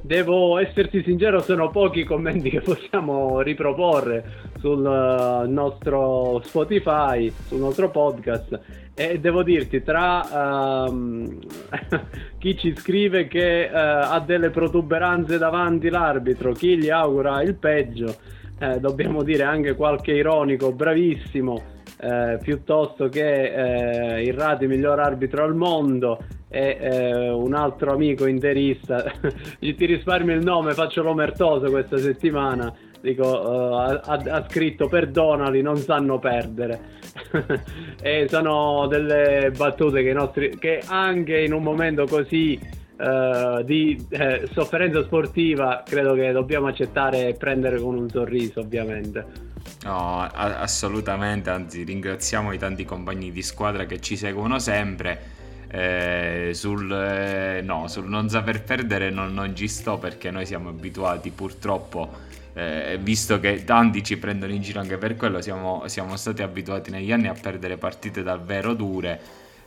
Devo 0.00 0.58
esserti 0.58 1.02
sincero, 1.02 1.40
sono 1.40 1.70
pochi 1.70 2.00
i 2.00 2.04
commenti 2.04 2.50
che 2.50 2.60
possiamo 2.60 3.40
riproporre 3.40 4.46
sul 4.58 4.84
eh, 4.84 5.46
nostro 5.48 6.40
Spotify, 6.44 7.32
sul 7.46 7.58
nostro 7.58 7.90
podcast. 7.90 8.60
E 8.94 9.20
devo 9.20 9.42
dirti, 9.42 9.82
tra 9.82 10.86
um, 10.88 11.38
chi 12.38 12.58
ci 12.58 12.74
scrive 12.76 13.28
che 13.28 13.68
uh, 13.70 13.76
ha 13.76 14.20
delle 14.26 14.50
protuberanze 14.50 15.38
davanti 15.38 15.88
l'arbitro, 15.88 16.52
chi 16.52 16.76
gli 16.76 16.90
augura 16.90 17.40
il 17.42 17.54
peggio, 17.54 18.16
eh, 18.58 18.80
dobbiamo 18.80 19.22
dire 19.22 19.44
anche 19.44 19.76
qualche 19.76 20.12
ironico, 20.12 20.72
bravissimo, 20.72 21.62
eh, 22.00 22.38
piuttosto 22.42 23.08
che 23.08 24.16
eh, 24.16 24.22
il 24.22 24.32
Rati 24.32 24.66
miglior 24.66 24.98
arbitro 24.98 25.44
al 25.44 25.54
mondo 25.54 26.18
e 26.48 26.78
eh, 26.80 27.30
un 27.30 27.54
altro 27.54 27.92
amico 27.92 28.26
interista, 28.26 29.04
ti 29.60 29.84
risparmio 29.84 30.34
il 30.34 30.42
nome, 30.42 30.72
faccio 30.72 31.02
l'omertoso 31.02 31.70
questa 31.70 31.98
settimana, 31.98 32.74
dico, 33.00 33.26
uh, 33.26 33.72
ha, 33.74 34.00
ha, 34.00 34.46
scritto 34.48 34.88
perdonali, 34.88 35.60
non 35.60 35.76
sanno 35.76 36.18
perdere. 36.18 36.96
e 38.00 38.26
sono 38.28 38.86
delle 38.86 39.52
battute 39.56 40.02
che, 40.02 40.12
nostri, 40.12 40.56
che 40.58 40.82
anche 40.86 41.38
in 41.40 41.52
un 41.52 41.62
momento 41.62 42.06
così 42.06 42.58
uh, 42.96 43.62
di 43.62 44.06
eh, 44.10 44.48
sofferenza 44.52 45.02
sportiva 45.04 45.82
credo 45.84 46.14
che 46.14 46.32
dobbiamo 46.32 46.68
accettare 46.68 47.28
e 47.28 47.34
prendere 47.34 47.78
con 47.78 47.96
un 47.96 48.08
sorriso 48.08 48.60
ovviamente. 48.60 49.46
No, 49.84 50.22
assolutamente, 50.22 51.50
anzi 51.50 51.84
ringraziamo 51.84 52.52
i 52.52 52.58
tanti 52.58 52.84
compagni 52.84 53.30
di 53.30 53.42
squadra 53.42 53.84
che 53.84 54.00
ci 54.00 54.16
seguono 54.16 54.58
sempre 54.58 55.36
eh, 55.70 56.50
sul, 56.54 56.90
eh, 56.90 57.60
no, 57.62 57.88
sul, 57.88 58.08
non 58.08 58.28
saper 58.28 58.62
perdere 58.62 59.10
non, 59.10 59.34
non, 59.34 59.54
ci 59.54 59.68
sto 59.68 59.98
perché 59.98 60.30
noi 60.30 60.46
siamo 60.46 60.70
abituati 60.70 61.30
purtroppo, 61.30 62.10
eh, 62.54 62.98
visto 63.00 63.38
che 63.38 63.64
tanti 63.64 64.02
ci 64.02 64.16
prendono 64.16 64.52
in 64.52 64.62
giro 64.62 64.80
anche 64.80 64.96
per 64.96 65.16
quello, 65.16 65.42
siamo, 65.42 65.86
siamo 65.86 66.16
stati 66.16 66.42
abituati 66.42 66.90
negli 66.90 67.12
anni 67.12 67.28
a 67.28 67.34
perdere 67.38 67.76
partite 67.76 68.22
davvero 68.22 68.74
dure. 68.74 69.20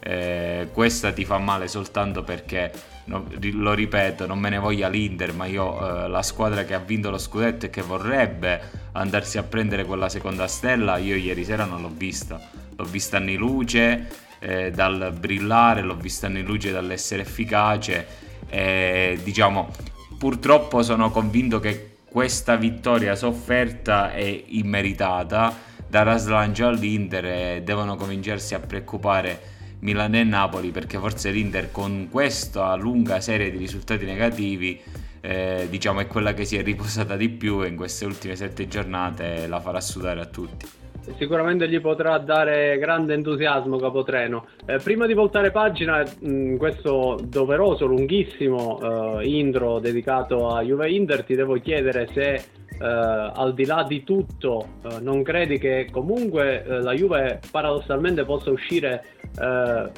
eh, 0.04 0.70
questa 0.74 1.12
ti 1.12 1.24
fa 1.26 1.38
male 1.38 1.68
soltanto 1.68 2.24
perché, 2.24 2.72
no, 3.06 3.28
lo 3.54 3.74
ripeto, 3.74 4.26
non 4.26 4.40
me 4.40 4.50
ne 4.50 4.58
voglia 4.58 4.88
l'Inter, 4.88 5.32
ma 5.34 5.46
io 5.46 6.06
eh, 6.06 6.08
la 6.08 6.24
squadra 6.24 6.64
che 6.64 6.74
ha 6.74 6.80
vinto 6.80 7.12
lo 7.12 7.20
scudetto 7.20 7.68
e 7.68 7.70
che 7.70 7.84
vorrebbe 7.84 8.60
andarsi 8.94 9.38
a 9.38 9.44
prendere 9.44 9.86
quella 9.86 10.10
seconda 10.10 10.48
stella, 10.48 10.98
io 10.98 11.16
ieri 11.16 11.44
sera 11.44 11.66
non 11.66 11.82
l'ho 11.82 11.92
vista. 11.96 12.42
L'ho 12.76 12.86
vista 12.86 13.18
anni 13.18 13.36
luce 13.36 14.30
eh, 14.42 14.72
dal 14.72 15.14
brillare, 15.18 15.82
l'ho 15.82 15.96
vista 15.96 16.26
anni 16.26 16.42
luce 16.42 16.72
dall'essere 16.72 17.22
efficace 17.22 18.30
e 18.50 19.20
diciamo 19.24 19.70
purtroppo 20.18 20.82
sono 20.82 21.12
convinto 21.12 21.60
che 21.60 21.98
questa 22.06 22.56
vittoria 22.56 23.16
sofferta 23.16 24.12
è 24.12 24.44
immeritata. 24.48 25.70
Darà 25.88 26.18
slancio 26.18 26.68
all'Inter 26.68 27.26
e 27.26 27.62
devono 27.64 27.96
cominciarsi 27.96 28.54
a 28.54 28.60
preoccupare 28.60 29.40
Milan 29.80 30.16
e 30.16 30.24
Napoli 30.24 30.72
perché 30.72 30.98
forse 30.98 31.32
l'Inter 31.32 31.72
con 31.72 32.08
questa 32.10 32.76
lunga 32.76 33.20
serie 33.20 33.52
di 33.52 33.58
risultati 33.58 34.06
negativi 34.06 34.80
eh, 35.22 35.68
diciamo 35.70 36.00
è 36.00 36.08
quella 36.08 36.34
che 36.34 36.46
si 36.46 36.56
è 36.56 36.64
riposata 36.64 37.16
di 37.16 37.30
più 37.30 37.64
e 37.64 37.68
in 37.68 37.76
queste 37.76 38.06
ultime 38.06 38.36
sette 38.36 38.68
giornate 38.68 39.48
la 39.48 39.60
farà 39.60 39.82
sudare 39.82 40.22
a 40.22 40.26
tutti 40.26 40.81
sicuramente 41.18 41.68
gli 41.68 41.80
potrà 41.80 42.18
dare 42.18 42.78
grande 42.78 43.14
entusiasmo 43.14 43.78
Capotreno. 43.78 44.46
Eh, 44.66 44.78
prima 44.78 45.06
di 45.06 45.14
voltare 45.14 45.52
pagina, 45.52 46.04
in 46.20 46.58
questo 46.58 47.20
doveroso, 47.24 47.86
lunghissimo 47.86 49.20
eh, 49.20 49.28
intro 49.28 49.80
dedicato 49.80 50.50
a 50.50 50.62
Juve 50.62 50.90
Inter, 50.90 51.24
ti 51.24 51.36
devo 51.36 51.56
chiedere 51.60 52.08
se 52.14 52.34
eh, 52.34 52.42
al 52.80 53.54
di 53.54 53.66
là 53.66 53.86
di 53.88 54.04
tutto, 54.04 54.66
eh, 54.84 55.00
non 55.00 55.24
credi 55.24 55.60
che 55.60 55.88
comunque 55.92 56.64
eh, 56.64 56.82
la 56.82 56.94
Juve 56.94 57.40
paradossalmente 57.52 58.24
possa 58.24 58.50
uscire 58.50 59.04
eh, 59.40 59.92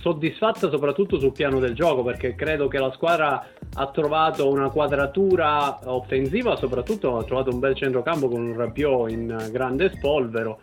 soddisfatta 0.00 0.70
soprattutto 0.70 1.18
sul 1.18 1.32
piano 1.32 1.58
del 1.58 1.74
gioco? 1.74 2.02
Perché 2.02 2.34
credo 2.34 2.68
che 2.68 2.78
la 2.78 2.92
squadra 2.92 3.46
ha 3.74 3.86
trovato 3.88 4.48
una 4.48 4.68
quadratura 4.68 5.78
offensiva, 5.84 6.56
soprattutto 6.56 7.18
ha 7.18 7.24
trovato 7.24 7.50
un 7.50 7.58
bel 7.58 7.74
centrocampo 7.74 8.28
con 8.28 8.42
un 8.42 8.56
Rabiot 8.56 9.10
in 9.10 9.48
grande 9.50 9.90
spolvero. 9.94 10.60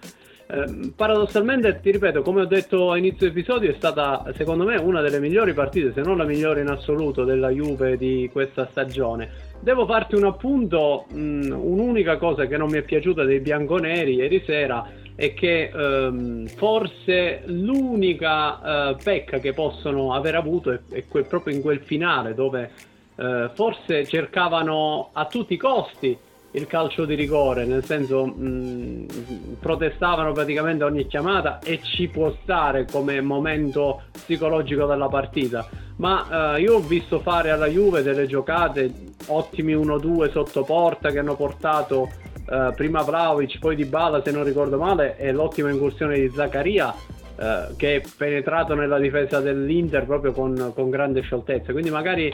Eh, 0.48 0.92
paradossalmente, 0.96 1.80
ti 1.82 1.92
ripeto, 1.92 2.22
come 2.22 2.42
ho 2.42 2.46
detto 2.46 2.92
a 2.92 2.98
inizio 2.98 3.28
episodio, 3.28 3.72
è 3.72 3.76
stata 3.76 4.26
secondo 4.36 4.66
me 4.66 4.76
una 4.76 5.02
delle 5.02 5.20
migliori 5.20 5.54
partite, 5.54 5.94
se 5.94 6.02
non 6.02 6.18
la 6.18 6.26
migliore 6.26 6.62
in 6.62 6.68
assoluto, 6.68 7.24
della 7.24 7.50
Juve 7.50 7.96
di 7.96 8.30
questa 8.32 8.68
stagione. 8.70 9.50
Devo 9.62 9.86
farti 9.86 10.16
un 10.16 10.26
appunto, 10.26 11.06
mh, 11.10 11.52
un'unica 11.52 12.18
cosa 12.18 12.48
che 12.48 12.58
non 12.58 12.70
mi 12.70 12.80
è 12.80 12.82
piaciuta 12.82 13.24
dei 13.24 13.40
bianconeri 13.40 14.16
ieri 14.16 14.44
sera 14.46 14.86
è 15.16 15.34
che 15.34 15.72
ehm, 15.74 16.48
forse 16.48 17.44
l'unica 17.46 18.90
eh, 18.90 18.96
pecca 19.04 19.38
che 19.38 19.54
possono 19.54 20.14
aver 20.14 20.36
avuto 20.36 20.72
è, 20.72 20.80
è 20.90 21.06
que- 21.08 21.24
proprio 21.24 21.54
in 21.54 21.62
quel 21.62 21.80
finale 21.80 22.34
dove 22.34 22.72
eh, 23.22 23.52
forse 23.54 24.08
cercavano 24.08 25.10
a 25.14 25.26
tutti 25.26 25.54
i 25.54 25.58
costi 25.58 26.18
il 26.54 26.68
calcio 26.68 27.06
di 27.06 27.16
rigore, 27.16 27.66
nel 27.66 27.86
senso 27.86 28.26
mh, 28.26 28.46
mm, 28.46 29.06
protestavano 29.60 30.34
praticamente 30.34 30.84
ogni 30.84 31.06
chiamata 31.08 31.60
e 31.60 31.80
ci 31.82 32.08
può 32.08 32.36
stare 32.42 32.86
come 32.92 33.22
momento 33.22 34.02
psicologico 34.12 34.86
della 34.86 35.08
partita. 35.08 35.70
Ma 35.98 36.56
eh, 36.56 36.62
io 36.62 36.76
ho 36.76 36.80
visto 36.80 37.20
fare 37.20 37.52
alla 37.52 37.68
Juve 37.68 38.02
delle 38.02 38.26
giocate 38.26 38.92
ottimi 39.28 39.76
1-2 39.76 40.32
sotto 40.32 40.64
porta 40.64 41.12
che 41.12 41.20
hanno 41.20 41.36
portato 41.36 42.10
eh, 42.50 42.74
prima 42.76 43.04
Vlaovic, 43.04 43.60
poi 43.60 43.76
Di 43.76 43.86
Bala 43.86 44.22
se 44.24 44.32
non 44.32 44.44
ricordo 44.44 44.78
male 44.78 45.16
e 45.18 45.32
l'ottima 45.32 45.70
incursione 45.70 46.20
di 46.20 46.30
Zaccaria 46.34 46.94
eh, 47.42 47.74
che 47.76 47.96
è 47.96 48.02
penetrato 48.18 48.76
nella 48.76 49.00
difesa 49.00 49.40
dell'Inter 49.40 50.06
proprio 50.06 50.32
con, 50.32 50.74
con 50.76 50.90
grande 50.90 51.22
scioltezza. 51.22 51.72
Quindi 51.72 51.90
magari 51.90 52.32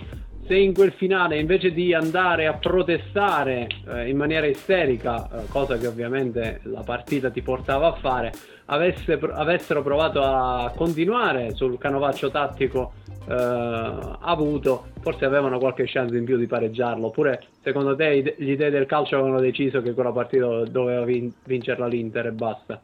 se 0.48 0.56
in 0.56 0.74
quel 0.74 0.94
finale 0.94 1.38
invece 1.38 1.74
di 1.74 1.94
andare 1.94 2.48
a 2.48 2.54
protestare 2.54 3.68
eh, 3.86 4.10
in 4.10 4.16
maniera 4.16 4.48
isterica, 4.48 5.28
eh, 5.30 5.48
cosa 5.50 5.78
che 5.78 5.88
ovviamente 5.88 6.62
la 6.64 6.84
partita 6.84 7.30
ti 7.30 7.42
portava 7.42 7.88
a 7.88 7.94
fare, 7.94 8.32
avesse, 8.66 9.20
avessero 9.20 9.84
provato 9.84 10.22
a 10.22 10.72
continuare 10.74 11.54
sul 11.54 11.78
canovaccio 11.78 12.32
tattico 12.32 12.94
eh, 13.28 13.34
avuto, 13.34 14.86
forse 15.02 15.26
avevano 15.26 15.60
qualche 15.60 15.84
chance 15.86 16.16
in 16.16 16.24
più 16.24 16.38
di 16.38 16.48
pareggiarlo. 16.48 17.08
Oppure 17.08 17.44
secondo 17.62 17.94
te 17.96 18.36
gli 18.38 18.56
dei 18.56 18.72
del 18.72 18.86
calcio 18.86 19.18
avevano 19.18 19.42
deciso 19.42 19.82
che 19.82 19.94
quella 19.94 20.14
partita 20.14 20.64
doveva 20.64 21.04
vin- 21.04 21.34
vincerla 21.44 21.88
l'Inter 21.88 22.28
e 22.28 22.32
basta? 22.32 22.82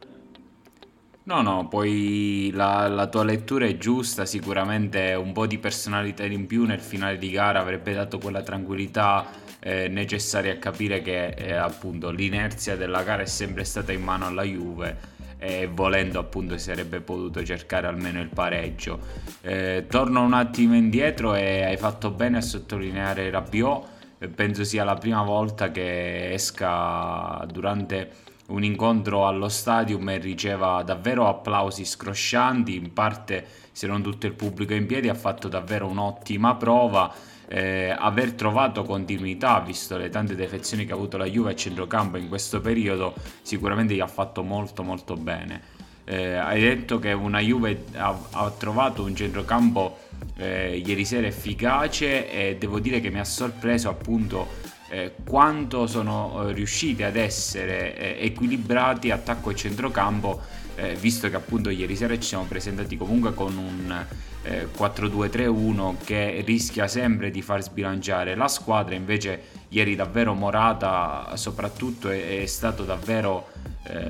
No, 1.25 1.41
no, 1.41 1.69
poi 1.69 2.51
la, 2.53 2.89
la 2.89 3.07
tua 3.07 3.23
lettura 3.23 3.65
è 3.65 3.77
giusta, 3.77 4.25
sicuramente 4.25 5.13
un 5.13 5.31
po' 5.31 5.47
di 5.47 5.57
personalità 5.57 6.25
in 6.25 6.47
più 6.47 6.65
nel 6.65 6.81
finale 6.81 7.17
di 7.17 7.31
gara 7.31 7.61
avrebbe 7.61 7.93
dato 7.93 8.17
quella 8.17 8.41
tranquillità 8.41 9.25
eh, 9.59 9.87
necessaria 9.87 10.51
a 10.51 10.57
capire 10.57 11.01
che 11.01 11.27
eh, 11.27 11.53
appunto 11.53 12.11
l'inerzia 12.11 12.75
della 12.75 13.03
gara 13.03 13.21
è 13.21 13.25
sempre 13.25 13.63
stata 13.63 13.93
in 13.93 14.03
mano 14.03 14.25
alla 14.25 14.43
Juve 14.43 15.11
e 15.37 15.69
volendo 15.71 16.19
appunto 16.19 16.57
si 16.57 16.65
sarebbe 16.65 16.99
potuto 16.99 17.41
cercare 17.41 17.87
almeno 17.87 18.19
il 18.19 18.27
pareggio. 18.29 18.99
Eh, 19.39 19.85
torno 19.89 20.23
un 20.23 20.33
attimo 20.33 20.75
indietro 20.75 21.35
e 21.35 21.63
hai 21.63 21.77
fatto 21.77 22.11
bene 22.11 22.39
a 22.39 22.41
sottolineare 22.41 23.29
Rabiot, 23.29 23.87
penso 24.35 24.65
sia 24.65 24.83
la 24.83 24.95
prima 24.95 25.23
volta 25.23 25.71
che 25.71 26.33
esca 26.33 27.45
durante 27.49 28.31
un 28.47 28.63
incontro 28.63 29.27
allo 29.27 29.49
stadium 29.49 30.09
e 30.09 30.17
riceva 30.17 30.83
davvero 30.83 31.27
applausi 31.27 31.85
scroscianti, 31.85 32.75
in 32.75 32.93
parte 32.93 33.45
se 33.71 33.87
non 33.87 34.01
tutto 34.01 34.25
il 34.27 34.33
pubblico 34.33 34.73
in 34.73 34.85
piedi 34.85 35.09
ha 35.09 35.13
fatto 35.13 35.47
davvero 35.47 35.87
un'ottima 35.87 36.55
prova. 36.55 37.13
Eh, 37.45 37.93
aver 37.95 38.33
trovato 38.33 38.83
continuità, 38.83 39.59
visto 39.59 39.97
le 39.97 40.09
tante 40.09 40.33
defezioni 40.33 40.85
che 40.85 40.93
ha 40.93 40.95
avuto 40.95 41.17
la 41.17 41.25
Juve 41.25 41.51
a 41.51 41.55
centrocampo 41.55 42.17
in 42.17 42.27
questo 42.27 42.61
periodo, 42.61 43.13
sicuramente 43.41 43.93
gli 43.93 43.99
ha 43.99 44.07
fatto 44.07 44.43
molto 44.43 44.81
molto 44.81 45.15
bene. 45.15 45.61
Eh, 46.05 46.33
hai 46.35 46.59
detto 46.61 46.99
che 46.99 47.11
una 47.13 47.39
Juve 47.39 47.85
ha, 47.95 48.17
ha 48.31 48.49
trovato 48.51 49.03
un 49.03 49.15
centrocampo 49.15 49.99
eh, 50.37 50.81
ieri 50.83 51.05
sera 51.05 51.27
efficace 51.27 52.31
e 52.31 52.57
devo 52.57 52.79
dire 52.79 52.99
che 52.99 53.09
mi 53.09 53.19
ha 53.19 53.25
sorpreso 53.25 53.89
appunto 53.89 54.47
eh, 54.93 55.11
quanto 55.27 55.87
sono 55.87 56.49
eh, 56.49 56.53
riusciti 56.53 57.01
ad 57.01 57.15
essere 57.15 57.97
eh, 57.97 58.25
equilibrati 58.27 59.09
attacco 59.09 59.49
e 59.49 59.55
centrocampo, 59.55 60.61
visto 60.99 61.29
che 61.29 61.35
appunto 61.35 61.69
ieri 61.69 61.95
sera 61.95 62.15
ci 62.15 62.29
siamo 62.29 62.45
presentati 62.45 62.97
comunque 62.97 63.35
con 63.35 63.55
un 63.57 64.05
4-2-3-1 64.43 65.91
eh, 65.91 66.03
che 66.03 66.43
rischia 66.43 66.87
sempre 66.87 67.29
di 67.29 67.43
far 67.43 67.61
sbilanciare 67.61 68.33
la 68.33 68.47
squadra, 68.47 68.95
invece 68.95 69.43
ieri 69.69 69.95
davvero 69.95 70.33
Morata 70.33 71.31
soprattutto 71.35 72.09
è, 72.09 72.41
è 72.41 72.45
stato 72.47 72.85
davvero, 72.85 73.49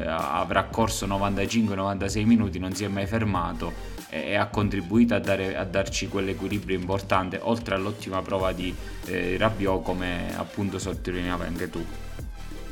avrà 0.08 0.64
corso 0.64 1.06
95-96 1.06 2.26
minuti, 2.26 2.60
non 2.60 2.74
si 2.74 2.86
è 2.86 2.88
mai 2.88 3.08
fermato 3.08 3.93
e 4.14 4.36
ha 4.36 4.46
contribuito 4.46 5.16
a, 5.16 5.20
dare, 5.20 5.56
a 5.58 5.64
darci 5.64 6.08
quell'equilibrio 6.08 6.78
importante, 6.78 7.40
oltre 7.42 7.74
all'ottima 7.74 8.22
prova 8.22 8.52
di 8.52 8.74
eh, 9.08 9.38
Rabiot 9.40 9.84
come 9.84 10.38
appunto 10.38 10.78
sottolineavi 10.78 11.44
anche 11.44 11.70
tu. 11.70 11.84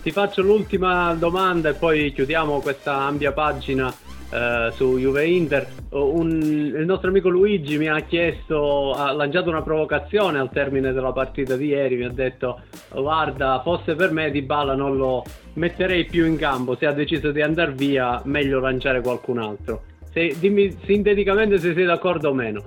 Ti 0.03 0.11
faccio 0.11 0.41
l'ultima 0.41 1.13
domanda 1.15 1.69
e 1.69 1.73
poi 1.73 2.11
chiudiamo 2.13 2.59
questa 2.59 2.95
ampia 2.95 3.31
pagina 3.31 3.93
eh, 4.31 4.71
su 4.73 4.97
Juve 4.97 5.27
Inter. 5.27 5.67
Un, 5.89 6.41
il 6.41 6.85
nostro 6.85 7.09
amico 7.09 7.29
Luigi 7.29 7.77
mi 7.77 7.87
ha 7.87 7.99
chiesto, 8.01 8.93
ha 8.93 9.11
lanciato 9.11 9.49
una 9.49 9.61
provocazione 9.61 10.39
al 10.39 10.49
termine 10.51 10.93
della 10.93 11.11
partita 11.11 11.55
di 11.57 11.67
ieri, 11.67 11.97
mi 11.97 12.05
ha 12.05 12.09
detto 12.09 12.61
guarda 12.93 13.61
fosse 13.61 13.95
per 13.95 14.11
me 14.11 14.31
Di 14.31 14.41
Bala 14.41 14.73
non 14.73 14.95
lo 14.95 15.23
metterei 15.53 16.05
più 16.05 16.25
in 16.25 16.37
campo, 16.37 16.75
se 16.77 16.85
ha 16.85 16.93
deciso 16.93 17.31
di 17.31 17.41
andare 17.41 17.73
via 17.73 18.21
meglio 18.25 18.59
lanciare 18.59 19.01
qualcun 19.01 19.39
altro. 19.39 19.83
Se, 20.11 20.35
dimmi 20.39 20.77
sinteticamente 20.85 21.57
se 21.57 21.73
sei 21.73 21.85
d'accordo 21.85 22.29
o 22.29 22.33
meno. 22.33 22.63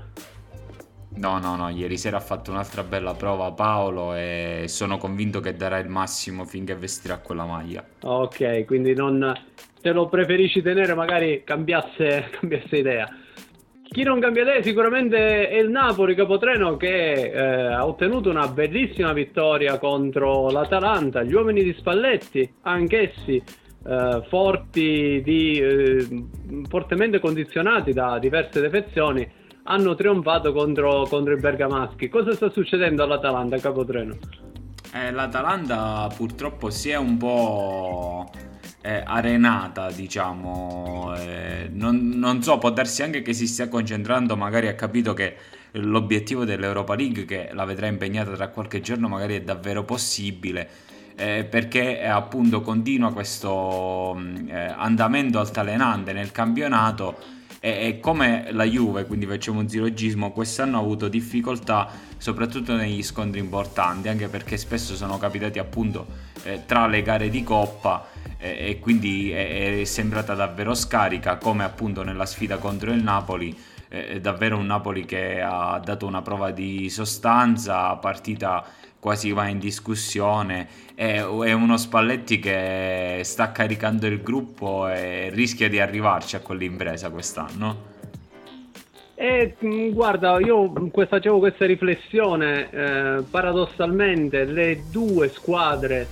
No, 1.16 1.38
no, 1.38 1.54
no, 1.54 1.68
ieri 1.68 1.96
sera 1.96 2.16
ha 2.16 2.20
fatto 2.20 2.50
un'altra 2.50 2.82
bella 2.82 3.14
prova 3.14 3.52
Paolo 3.52 4.14
e 4.14 4.64
sono 4.66 4.98
convinto 4.98 5.38
che 5.40 5.54
darà 5.54 5.78
il 5.78 5.88
massimo 5.88 6.44
finché 6.44 6.74
vestirà 6.74 7.18
quella 7.18 7.44
maglia. 7.44 7.86
Ok, 8.02 8.64
quindi 8.64 8.94
non 8.94 9.32
te 9.80 9.92
lo 9.92 10.08
preferisci 10.08 10.60
tenere, 10.60 10.94
magari 10.94 11.42
cambiasse, 11.44 12.30
cambiasse 12.40 12.76
idea. 12.76 13.08
Chi 13.82 14.02
non 14.02 14.18
cambia 14.18 14.42
idea 14.42 14.60
sicuramente 14.60 15.48
è 15.48 15.56
il 15.56 15.70
Napoli 15.70 16.16
Capotreno 16.16 16.76
che 16.76 17.30
eh, 17.30 17.38
ha 17.38 17.86
ottenuto 17.86 18.28
una 18.28 18.48
bellissima 18.48 19.12
vittoria 19.12 19.78
contro 19.78 20.50
l'Atalanta. 20.50 21.22
Gli 21.22 21.32
uomini 21.32 21.62
di 21.62 21.72
Spalletti, 21.78 22.54
anch'essi 22.62 23.40
eh, 23.86 24.24
forti 24.28 25.20
di, 25.22 25.58
eh, 25.58 26.24
fortemente 26.68 27.20
condizionati 27.20 27.92
da 27.92 28.18
diverse 28.18 28.60
defezioni 28.60 29.28
hanno 29.64 29.94
trionfato 29.94 30.52
contro, 30.52 31.06
contro 31.08 31.34
i 31.34 31.40
bergamaschi. 31.40 32.08
Cosa 32.08 32.32
sta 32.32 32.50
succedendo 32.50 33.02
all'Atalanta, 33.02 33.58
Capotreno? 33.58 34.16
Eh, 34.92 35.10
L'Atalanta 35.10 36.08
purtroppo 36.14 36.70
si 36.70 36.90
è 36.90 36.96
un 36.96 37.16
po' 37.16 38.30
eh, 38.82 39.02
arenata, 39.04 39.90
diciamo. 39.90 41.14
Eh, 41.16 41.68
non, 41.72 42.10
non, 42.14 42.42
so, 42.42 42.58
può 42.58 42.70
darsi 42.70 43.02
anche 43.02 43.22
che 43.22 43.32
si 43.32 43.46
stia 43.46 43.68
concentrando, 43.68 44.36
magari 44.36 44.68
ha 44.68 44.74
capito 44.74 45.14
che 45.14 45.36
l'obiettivo 45.72 46.44
dell'Europa 46.44 46.94
League, 46.94 47.24
che 47.24 47.48
la 47.52 47.64
vedrà 47.64 47.86
impegnata 47.86 48.32
tra 48.32 48.48
qualche 48.48 48.80
giorno, 48.80 49.08
magari 49.08 49.36
è 49.36 49.42
davvero 49.42 49.84
possibile. 49.84 50.68
Eh, 51.16 51.46
perché 51.48 52.04
appunto 52.04 52.60
continua 52.60 53.12
questo 53.12 54.16
mm, 54.18 54.48
eh, 54.48 54.74
andamento 54.76 55.38
altalenante 55.38 56.12
nel 56.12 56.32
campionato 56.32 57.16
e, 57.60 57.86
e, 57.86 58.00
come 58.00 58.48
la 58.50 58.64
Juve, 58.64 59.06
quindi 59.06 59.24
facciamo 59.24 59.60
un 59.60 59.68
zilogismo, 59.68 60.32
quest'anno 60.32 60.76
ha 60.76 60.80
avuto 60.80 61.06
difficoltà 61.06 61.88
soprattutto 62.16 62.74
negli 62.74 63.00
scontri 63.04 63.38
importanti, 63.38 64.08
anche 64.08 64.26
perché 64.26 64.56
spesso 64.56 64.96
sono 64.96 65.16
capitati 65.16 65.60
appunto 65.60 66.04
eh, 66.42 66.62
tra 66.66 66.88
le 66.88 67.02
gare 67.02 67.30
di 67.30 67.44
coppa 67.44 68.08
e 68.36 68.78
quindi 68.80 69.30
è, 69.30 69.80
è, 69.80 69.84
sembrata 69.84 70.34
davvero 70.34 70.74
scarica 70.74 71.36
come 71.36 71.64
appunto 71.64 72.02
nella 72.02 72.26
sfida 72.26 72.58
contro 72.58 72.90
il 72.90 73.02
Napoli 73.02 73.56
davvero 74.20 74.58
un 74.58 74.66
Napoli 74.66 75.04
che 75.04 75.40
ha 75.40 75.80
dato 75.82 76.04
una 76.04 76.20
prova 76.20 76.50
di 76.50 76.90
sostanza 76.90 77.94
partita 77.94 78.66
quasi 79.04 79.32
va 79.32 79.48
in 79.48 79.58
discussione 79.58 80.66
è, 80.94 81.16
è 81.16 81.52
uno 81.52 81.76
Spalletti 81.76 82.38
che 82.38 83.20
sta 83.22 83.52
caricando 83.52 84.06
il 84.06 84.22
gruppo 84.22 84.88
e 84.88 85.28
rischia 85.30 85.68
di 85.68 85.78
arrivarci 85.78 86.36
a 86.36 86.40
quell'impresa 86.40 87.10
quest'anno 87.10 87.92
e 89.14 89.56
mm, 89.62 89.90
guarda, 89.90 90.40
io 90.40 90.72
facevo 90.90 91.38
questa 91.38 91.66
riflessione, 91.66 92.70
eh, 92.70 93.22
paradossalmente 93.30 94.44
le 94.44 94.84
due 94.90 95.28
squadre 95.28 96.08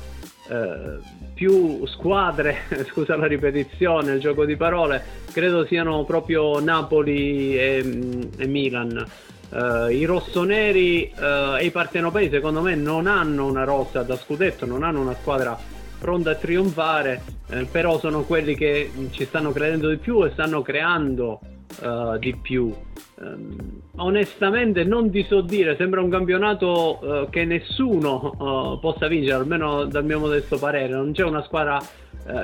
eh, 0.51 0.99
più 1.33 1.87
squadre, 1.87 2.59
scusa 2.93 3.17
la 3.17 3.27
ripetizione, 3.27 4.13
il 4.13 4.21
gioco 4.21 4.45
di 4.45 4.55
parole, 4.55 5.03
credo 5.33 5.65
siano 5.65 6.05
proprio 6.05 6.61
Napoli 6.61 7.57
e, 7.59 8.29
e 8.37 8.47
Milan. 8.47 9.31
Uh, 9.53 9.91
I 9.91 10.07
rossoneri 10.07 11.13
uh, 11.15 11.57
e 11.59 11.67
i 11.67 11.71
partenopei 11.71 12.31
secondo 12.31 12.63
me 12.63 12.75
non 12.75 13.07
hanno 13.07 13.45
una 13.45 13.65
rosa 13.65 14.03
da 14.03 14.17
scudetto, 14.17 14.65
non 14.65 14.83
hanno 14.83 15.03
una 15.03 15.15
squadra 15.21 15.59
pronta 15.99 16.31
a 16.31 16.35
trionfare, 16.37 17.23
eh, 17.51 17.67
però 17.71 17.99
sono 17.99 18.23
quelli 18.23 18.55
che 18.55 18.91
ci 19.11 19.27
stanno 19.27 19.53
credendo 19.53 19.91
di 19.91 19.99
più 19.99 20.25
e 20.25 20.31
stanno 20.31 20.63
creando 20.63 21.41
uh, 21.83 22.17
di 22.17 22.35
più. 22.35 22.75
Um, 23.17 23.83
onestamente 23.97 24.85
non 24.85 25.11
ti 25.11 25.23
so 25.29 25.43
dire, 25.43 25.77
sembra 25.77 26.01
un 26.01 26.09
campionato 26.09 27.29
che 27.31 27.45
nessuno 27.45 28.79
possa 28.81 29.07
vincere, 29.07 29.35
almeno 29.35 29.85
dal 29.85 30.05
mio 30.05 30.19
modesto 30.19 30.59
parere, 30.59 30.95
non 30.95 31.13
c'è 31.13 31.25
una 31.25 31.43
squadra 31.43 31.79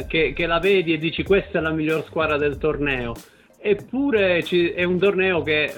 che, 0.06 0.34
che, 0.34 0.46
la 0.46 0.58
vedi 0.58 0.92
e 0.92 0.98
dici 0.98 1.22
questa 1.22 1.58
è 1.58 1.62
la 1.62 1.70
miglior 1.70 2.04
squadra 2.04 2.36
del 2.36 2.58
torneo. 2.58 3.14
Eppure 3.60 4.42
ci, 4.44 4.70
è 4.70 4.84
un 4.84 4.98
torneo 4.98 5.42
che 5.42 5.72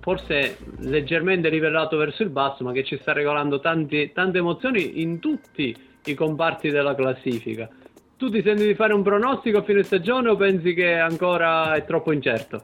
forse 0.00 0.58
leggermente 0.78 1.48
rivelato 1.48 1.96
verso 1.96 2.22
il 2.22 2.30
basso, 2.30 2.64
ma 2.64 2.72
che 2.72 2.84
ci 2.84 2.98
sta 3.00 3.12
regalando 3.12 3.60
tanti, 3.60 4.10
tante 4.12 4.38
emozioni 4.38 5.00
in 5.02 5.20
tutti 5.20 5.74
i 6.04 6.14
comparti 6.14 6.70
della 6.70 6.94
classifica. 6.94 7.68
Tu 8.16 8.30
ti 8.30 8.42
senti 8.42 8.66
di 8.66 8.74
fare 8.74 8.94
un 8.94 9.02
pronostico 9.02 9.58
a 9.58 9.62
fine 9.62 9.82
stagione 9.82 10.30
o 10.30 10.36
pensi 10.36 10.74
che 10.74 10.94
ancora 10.94 11.74
è 11.74 11.84
troppo 11.84 12.12
incerto? 12.12 12.62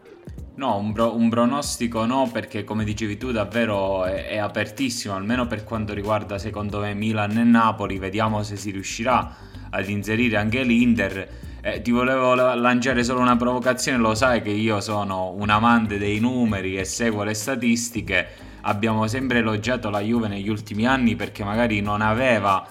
No, 0.55 0.77
un, 0.77 0.93
bro- 0.93 1.15
un 1.15 1.29
pronostico 1.29 2.05
no, 2.05 2.29
perché 2.33 2.65
come 2.65 2.85
dicevi 2.85 3.17
tu 3.17 3.33
davvero 3.33 4.05
è-, 4.05 4.29
è 4.29 4.37
apertissimo, 4.39 5.15
almeno 5.15 5.47
per 5.47 5.65
quanto 5.65 5.95
riguarda 5.95 6.39
secondo 6.39 6.81
me 6.81 6.95
Milan 6.95 7.37
e 7.39 7.45
Napoli, 7.45 7.99
vediamo 7.99 8.43
se 8.43 8.57
si 8.57 8.71
riuscirà 8.71 9.35
ad 9.71 9.89
inserire 9.89 10.37
anche 10.37 10.63
l'Inter. 10.63 11.29
Eh, 11.65 11.81
ti 11.81 11.93
volevo 11.93 12.35
lanciare 12.35 13.05
solo 13.05 13.21
una 13.21 13.37
provocazione, 13.37 13.97
lo 13.97 14.17
sai 14.17 14.43
che 14.43 14.51
io 14.51 14.81
sono 14.81 15.31
un 15.31 15.49
amante 15.49 15.97
dei 15.97 16.19
numeri 16.19 16.77
e 16.77 16.85
seguo 16.85 17.23
le 17.23 17.35
statistiche. 17.35 18.27
Abbiamo 18.63 19.07
sempre 19.07 19.39
elogiato 19.39 19.89
la 19.89 20.01
Juve 20.01 20.27
negli 20.27 20.49
ultimi 20.49 20.89
anni 20.89 21.15
perché 21.15 21.45
magari 21.45 21.81
non 21.81 22.01
aveva 22.01 22.67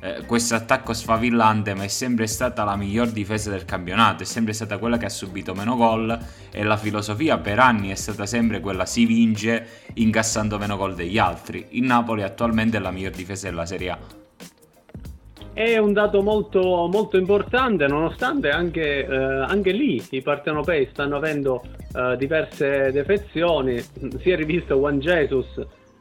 eh, 0.00 0.24
questo 0.24 0.54
attacco 0.54 0.94
sfavillante, 0.94 1.74
ma 1.74 1.84
è 1.84 1.88
sempre 1.88 2.26
stata 2.26 2.64
la 2.64 2.76
miglior 2.76 3.10
difesa 3.10 3.50
del 3.50 3.66
campionato, 3.66 4.22
è 4.22 4.26
sempre 4.26 4.54
stata 4.54 4.78
quella 4.78 4.96
che 4.96 5.04
ha 5.04 5.10
subito 5.10 5.52
meno 5.54 5.76
gol 5.76 6.18
e 6.50 6.62
la 6.62 6.78
filosofia 6.78 7.36
per 7.36 7.58
anni 7.58 7.90
è 7.90 7.94
stata 7.94 8.24
sempre 8.24 8.60
quella 8.60 8.86
si 8.86 9.04
vince 9.04 9.66
incassando 9.94 10.56
meno 10.56 10.78
gol 10.78 10.94
degli 10.94 11.18
altri. 11.18 11.66
Il 11.72 11.84
Napoli 11.84 12.22
attualmente 12.22 12.78
è 12.78 12.80
la 12.80 12.90
miglior 12.90 13.12
difesa 13.12 13.50
della 13.50 13.66
Serie 13.66 13.90
A. 13.90 14.19
È 15.52 15.76
un 15.78 15.92
dato 15.92 16.22
molto, 16.22 16.88
molto 16.90 17.18
importante, 17.18 17.86
nonostante 17.86 18.50
anche, 18.50 19.04
eh, 19.04 19.14
anche 19.14 19.72
lì 19.72 20.02
i 20.10 20.22
partenopei 20.22 20.88
stanno 20.92 21.16
avendo 21.16 21.62
eh, 21.94 22.16
diverse 22.16 22.90
defezioni. 22.92 23.78
Si 23.78 24.30
è 24.30 24.36
rivisto 24.36 24.76
Juan 24.76 25.00
Jesus 25.00 25.46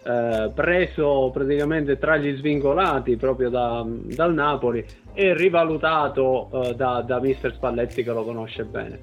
eh, 0.04 0.52
preso 0.54 1.30
praticamente 1.34 1.98
tra 1.98 2.18
gli 2.18 2.36
svincolati 2.38 3.18
proprio 3.18 3.50
da, 3.50 3.86
dal 3.86 4.34
Napoli 4.34 4.86
e 5.14 5.34
rivalutato 5.36 6.50
eh, 6.52 6.76
da, 6.76 7.04
da 7.06 7.20
mister 7.20 7.54
Spalletti 7.54 8.04
che 8.04 8.12
lo 8.12 8.24
conosce 8.24 8.64
bene. 8.64 9.00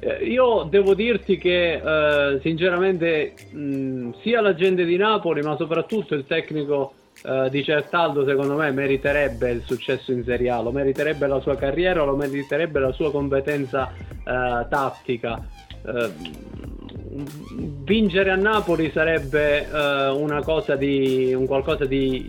Eh, 0.00 0.24
io 0.24 0.66
devo 0.68 0.94
dirti 0.94 1.38
che 1.38 1.74
eh, 1.74 2.40
sinceramente 2.40 3.34
mh, 3.50 4.14
sia 4.22 4.40
la 4.40 4.54
gente 4.54 4.84
di 4.84 4.96
Napoli 4.96 5.42
ma 5.42 5.54
soprattutto 5.56 6.14
il 6.14 6.24
tecnico 6.26 6.94
Uh, 7.22 7.48
di 7.48 7.62
Certaldo 7.62 8.26
secondo 8.26 8.56
me 8.56 8.72
meriterebbe 8.72 9.48
il 9.50 9.62
successo 9.64 10.10
in 10.10 10.24
Serie 10.24 10.50
A, 10.50 10.60
lo 10.60 10.72
meriterebbe 10.72 11.28
la 11.28 11.38
sua 11.40 11.56
carriera, 11.56 12.02
lo 12.02 12.16
meriterebbe 12.16 12.80
la 12.80 12.90
sua 12.90 13.12
competenza 13.12 13.92
uh, 13.92 14.68
tattica. 14.68 15.40
Uh, 15.82 16.10
vincere 17.84 18.30
a 18.30 18.34
Napoli 18.36 18.90
sarebbe 18.90 19.66
una 20.14 20.42
cosa 20.42 20.76
di 20.76 21.34
un 21.34 21.46
qualcosa 21.46 21.84
di 21.84 22.28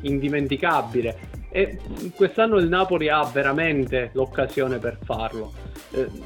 indimenticabile 0.00 1.16
e 1.50 1.78
quest'anno 2.16 2.56
il 2.56 2.66
Napoli 2.68 3.10
ha 3.10 3.22
veramente 3.24 4.10
l'occasione 4.14 4.78
per 4.78 4.96
farlo. 5.04 5.52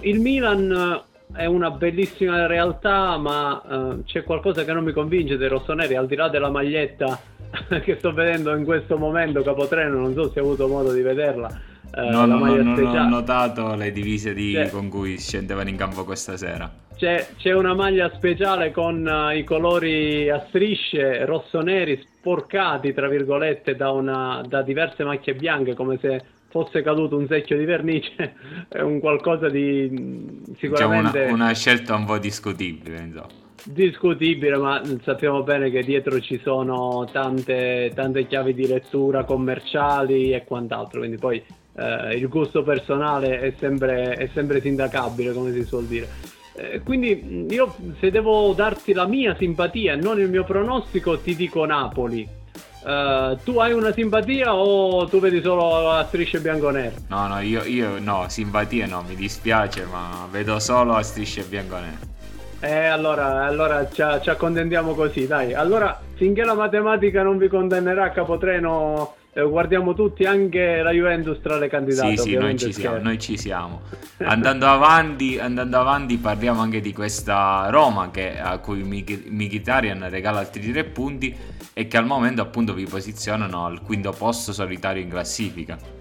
Il 0.01 0.21
Milan 0.21 1.03
è 1.35 1.47
una 1.47 1.73
bellissima 1.73 2.47
realtà, 2.47 3.17
ma 3.17 3.99
c'è 4.05 4.23
qualcosa 4.23 4.65
che 4.65 4.73
non 4.73 4.85
mi 4.85 4.93
convince 4.93 5.37
dei 5.37 5.49
rossoneri, 5.49 5.97
al 5.97 6.07
di 6.07 6.15
là 6.15 6.29
della 6.29 6.51
maglietta 6.51 7.21
che 7.83 7.97
sto 7.99 8.13
vedendo 8.13 8.55
in 8.55 8.65
questo 8.65 8.97
momento, 8.97 9.43
Capotreno, 9.43 9.99
non 9.99 10.15
so 10.15 10.31
se 10.31 10.41
hai 10.41 10.45
avuto 10.45 10.69
modo 10.69 10.93
di 10.93 11.03
vederla. 11.03 11.49
Uh, 11.95 12.11
no, 12.11 12.27
no, 12.27 12.39
no, 12.39 12.55
non 12.55 12.97
ho 12.97 13.09
notato 13.09 13.75
le 13.75 13.91
divise 13.93 14.35
di, 14.35 14.53
cioè, 14.53 14.69
con 14.69 14.89
cui 14.89 15.19
scendevano 15.19 15.71
in 15.71 15.77
campo 15.77 16.05
questa 16.05 16.37
sera 16.37 16.71
c'è, 16.99 17.29
c'è, 17.37 17.53
una 17.53 17.75
maglia 17.75 18.11
speciale 18.15 18.73
con 18.73 19.07
uh, 19.07 19.35
i 19.35 19.45
colori 19.45 20.29
a 20.29 20.45
strisce 20.49 21.25
rosso-neri 21.25 22.05
sporcati, 22.05 22.93
tra 22.93 23.09
virgolette, 23.09 23.77
da, 23.77 23.93
una, 23.93 24.43
da, 24.47 24.63
diverse 24.63 25.05
macchie 25.05 25.35
bianche, 25.35 25.75
come 25.75 25.97
se 26.01 26.23
fosse 26.49 26.83
caduto 26.83 27.17
un 27.17 27.29
secchio 27.29 27.57
di 27.57 27.65
vernice. 27.65 28.35
È 28.69 28.81
un 28.81 28.99
qualcosa 28.99 29.49
di 29.49 30.43
sicuramente... 30.59 31.19
Diciamo 31.19 31.35
una, 31.35 31.45
una, 31.45 31.55
scelta 31.55 31.95
un 31.95 32.05
po' 32.05 32.19
discutibile, 32.19 32.99
insomma. 32.99 33.47
Discutibile, 33.65 34.57
ma 34.57 34.83
sappiamo 35.03 35.43
bene 35.43 35.71
che 35.71 35.83
dietro 35.83 36.21
ci 36.21 36.41
sono 36.43 37.09
tante, 37.13 37.91
tante 37.95 38.27
chiavi 38.27 38.55
di 38.55 38.67
lettura 38.67 39.25
commerciali 39.25 40.33
e 40.33 40.45
quant'altro, 40.45 41.01
quindi 41.01 41.19
poi 41.19 41.43
eh, 41.77 42.17
il 42.17 42.29
gusto 42.29 42.63
personale 42.63 43.41
è 43.41 43.55
sempre, 43.59 44.13
è 44.15 44.29
sempre 44.33 44.61
sindacabile, 44.61 45.33
come 45.33 45.53
si 45.53 45.65
suol 45.65 45.85
dire. 45.85 46.09
Eh, 46.55 46.81
quindi 46.83 47.47
io 47.51 47.75
se 48.01 48.11
devo 48.11 48.53
darti 48.53 48.93
la 48.93 49.07
mia 49.07 49.37
simpatia 49.37 49.93
e 49.93 49.97
non 49.97 50.19
il 50.19 50.29
mio 50.29 50.45
pronostico 50.45 51.19
ti 51.19 51.37
dico 51.37 51.65
Napoli. 51.65 52.37
Uh, 52.81 53.37
tu 53.45 53.59
hai 53.59 53.73
una 53.73 53.93
simpatia 53.93 54.55
o 54.55 55.05
tu 55.07 55.19
vedi 55.19 55.43
solo 55.43 55.91
a 55.91 56.05
strisce 56.05 56.41
bianco-nere? 56.41 56.95
No, 57.09 57.27
no, 57.27 57.41
io, 57.41 57.65
io 57.65 57.99
no, 57.99 58.25
simpatia 58.29 58.87
no, 58.87 59.05
mi 59.07 59.15
dispiace, 59.15 59.85
ma 59.85 60.27
vedo 60.31 60.59
solo 60.59 60.95
a 60.95 61.03
strisce 61.03 61.43
bianco-nere. 61.43 62.17
Eh, 62.61 62.87
allora, 62.87 63.45
allora 63.45 63.89
ci, 63.89 64.03
ci 64.23 64.31
accontentiamo 64.31 64.95
così, 64.95 65.27
dai. 65.27 65.55
Allora, 65.55 66.01
finché 66.15 66.45
la 66.45 66.55
matematica 66.55 67.23
non 67.23 67.39
vi 67.39 67.49
condannerà 67.49 68.05
a 68.05 68.11
capotreno 68.11 69.15
eh, 69.39 69.43
guardiamo 69.43 69.95
tutti 69.95 70.25
anche 70.25 70.83
la 70.83 70.91
Juventus 70.91 71.41
tra 71.41 71.59
le 71.59 71.69
candidate. 71.69 72.17
Sì, 72.17 72.31
sì, 72.31 72.35
noi 72.37 72.59
ci 72.59 72.73
siamo, 72.73 72.99
noi 72.99 73.19
ci 73.21 73.37
siamo. 73.37 73.83
andando, 74.19 74.67
avanti, 74.67 75.39
andando 75.39 75.79
avanti 75.79 76.17
parliamo 76.17 76.61
anche 76.61 76.81
di 76.81 76.93
questa 76.93 77.69
Roma 77.71 78.11
che, 78.11 78.41
a 78.41 78.59
cui 78.59 78.83
Mkhitaryan 78.83 80.09
regala 80.11 80.41
altri 80.41 80.73
tre 80.73 80.85
punti 80.85 81.37
e 81.73 81.87
che 81.87 81.97
al 81.97 82.07
momento 82.07 82.43
appunto 82.43 82.75
vi 82.75 82.87
posizionano 82.87 83.65
al 83.65 83.81
quinto 83.83 84.11
posto 84.11 84.53
solitario 84.53 85.03
in 85.03 85.09
classifica. 85.09 85.98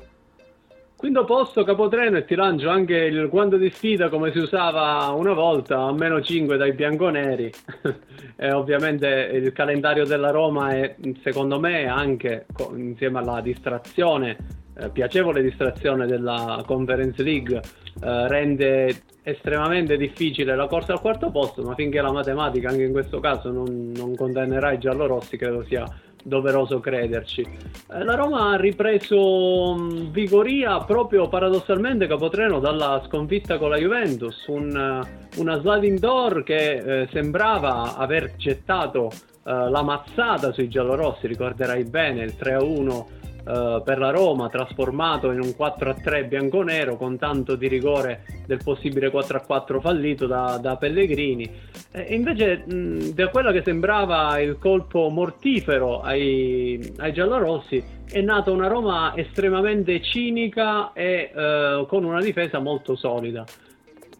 Quinto 0.98 1.26
posto 1.26 1.64
capotreno 1.64 2.18
e 2.18 2.26
ti 2.26 2.34
lancio 2.34 2.70
anche 2.70 2.96
il 2.96 3.30
guanto 3.30 3.58
di 3.58 3.70
sfida 3.70 4.10
come 4.10 4.32
si 4.32 4.40
usava 4.40 5.14
una 5.16 5.34
volta, 5.34 5.84
a 5.84 5.94
meno 5.94 6.22
5 6.22 6.58
dai 6.58 6.74
bianconeri. 6.74 7.52
e 8.36 8.52
ovviamente 8.52 9.08
il 9.32 9.54
calendario 9.54 10.06
della 10.06 10.32
Roma 10.32 10.72
è 10.72 10.96
secondo 11.22 11.60
me 11.60 11.86
anche 11.86 12.48
insieme 12.76 13.20
alla 13.20 13.42
distrazione 13.42 14.66
eh, 14.80 14.90
piacevole 14.90 15.42
distrazione 15.42 16.06
della 16.06 16.64
Conference 16.66 17.22
League 17.24 17.58
eh, 17.58 18.28
rende 18.28 18.96
estremamente 19.24 19.98
difficile 19.98 20.56
la 20.56 20.68
corsa 20.68 20.94
al 20.94 21.02
quarto 21.02 21.32
posto, 21.32 21.64
ma 21.64 21.74
finché 21.76 22.00
la 22.00 22.12
matematica 22.12 22.70
anche 22.70 22.84
in 22.84 22.92
questo 22.92 23.20
caso 23.20 23.52
non, 23.52 23.92
non 23.96 24.16
condannerà 24.16 24.72
i 24.72 24.78
giallorossi, 24.78 25.36
credo 25.36 25.64
sia 25.64 25.86
doveroso 26.24 26.80
crederci. 26.80 27.42
Eh, 27.42 28.04
la 28.04 28.16
Roma 28.16 28.52
ha 28.52 28.56
ripreso 28.58 29.74
mh, 29.74 30.12
vigoria 30.12 30.80
proprio 30.80 31.28
paradossalmente 31.28 32.08
Capotreno 32.08 32.60
dalla 32.60 33.02
sconfitta 33.08 33.58
con 33.58 33.70
la 33.70 33.78
Juventus, 33.78 34.46
un, 34.48 35.04
uh, 35.06 35.40
una 35.40 35.60
sliding 35.60 36.00
door 36.00 36.44
che 36.44 37.02
eh, 37.02 37.08
sembrava 37.12 37.96
aver 37.96 38.36
gettato 38.36 39.06
uh, 39.06 39.70
la 39.70 39.84
mazzata 39.84 40.52
sui 40.52 40.68
giallorossi, 40.68 41.28
ricorderai 41.28 41.84
bene 41.84 42.24
il 42.24 42.36
3-1 42.38 43.06
Uh, 43.48 43.82
per 43.82 43.98
la 43.98 44.10
Roma, 44.10 44.50
trasformato 44.50 45.32
in 45.32 45.40
un 45.40 45.54
4-3 45.58 46.28
bianconero 46.28 46.98
con 46.98 47.18
tanto 47.18 47.56
di 47.56 47.70
rigore 47.70 48.26
del 48.46 48.60
possibile 48.62 49.10
4-4 49.10 49.80
fallito 49.80 50.28
da, 50.28 50.60
da 50.62 50.76
Pellegrini. 50.76 51.50
E 51.94 52.14
invece 52.14 52.66
mh, 52.66 53.14
da 53.14 53.30
quello 53.30 53.54
che 53.54 53.62
sembrava 53.64 54.38
il 54.40 54.58
colpo 54.60 55.08
mortifero 55.08 56.02
ai, 56.02 56.94
ai 56.98 57.14
giallorossi 57.14 57.82
è 58.10 58.20
nata 58.20 58.52
una 58.52 58.68
Roma 58.68 59.16
estremamente 59.16 60.02
cinica 60.02 60.92
e 60.92 61.32
uh, 61.34 61.86
con 61.86 62.04
una 62.04 62.20
difesa 62.20 62.60
molto 62.60 62.98
solida. 62.98 63.46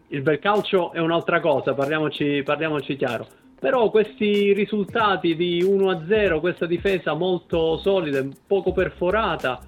Il 0.08 0.22
bel 0.22 0.38
calcio 0.38 0.92
è 0.92 1.00
un'altra 1.00 1.40
cosa, 1.40 1.74
parliamoci, 1.74 2.42
parliamoci 2.42 2.96
chiaro 2.96 3.26
però 3.58 3.90
questi 3.90 4.52
risultati 4.52 5.34
di 5.34 5.62
1-0, 5.62 6.40
questa 6.40 6.66
difesa 6.66 7.14
molto 7.14 7.76
solida, 7.78 8.24
poco 8.46 8.72
perforata, 8.72 9.60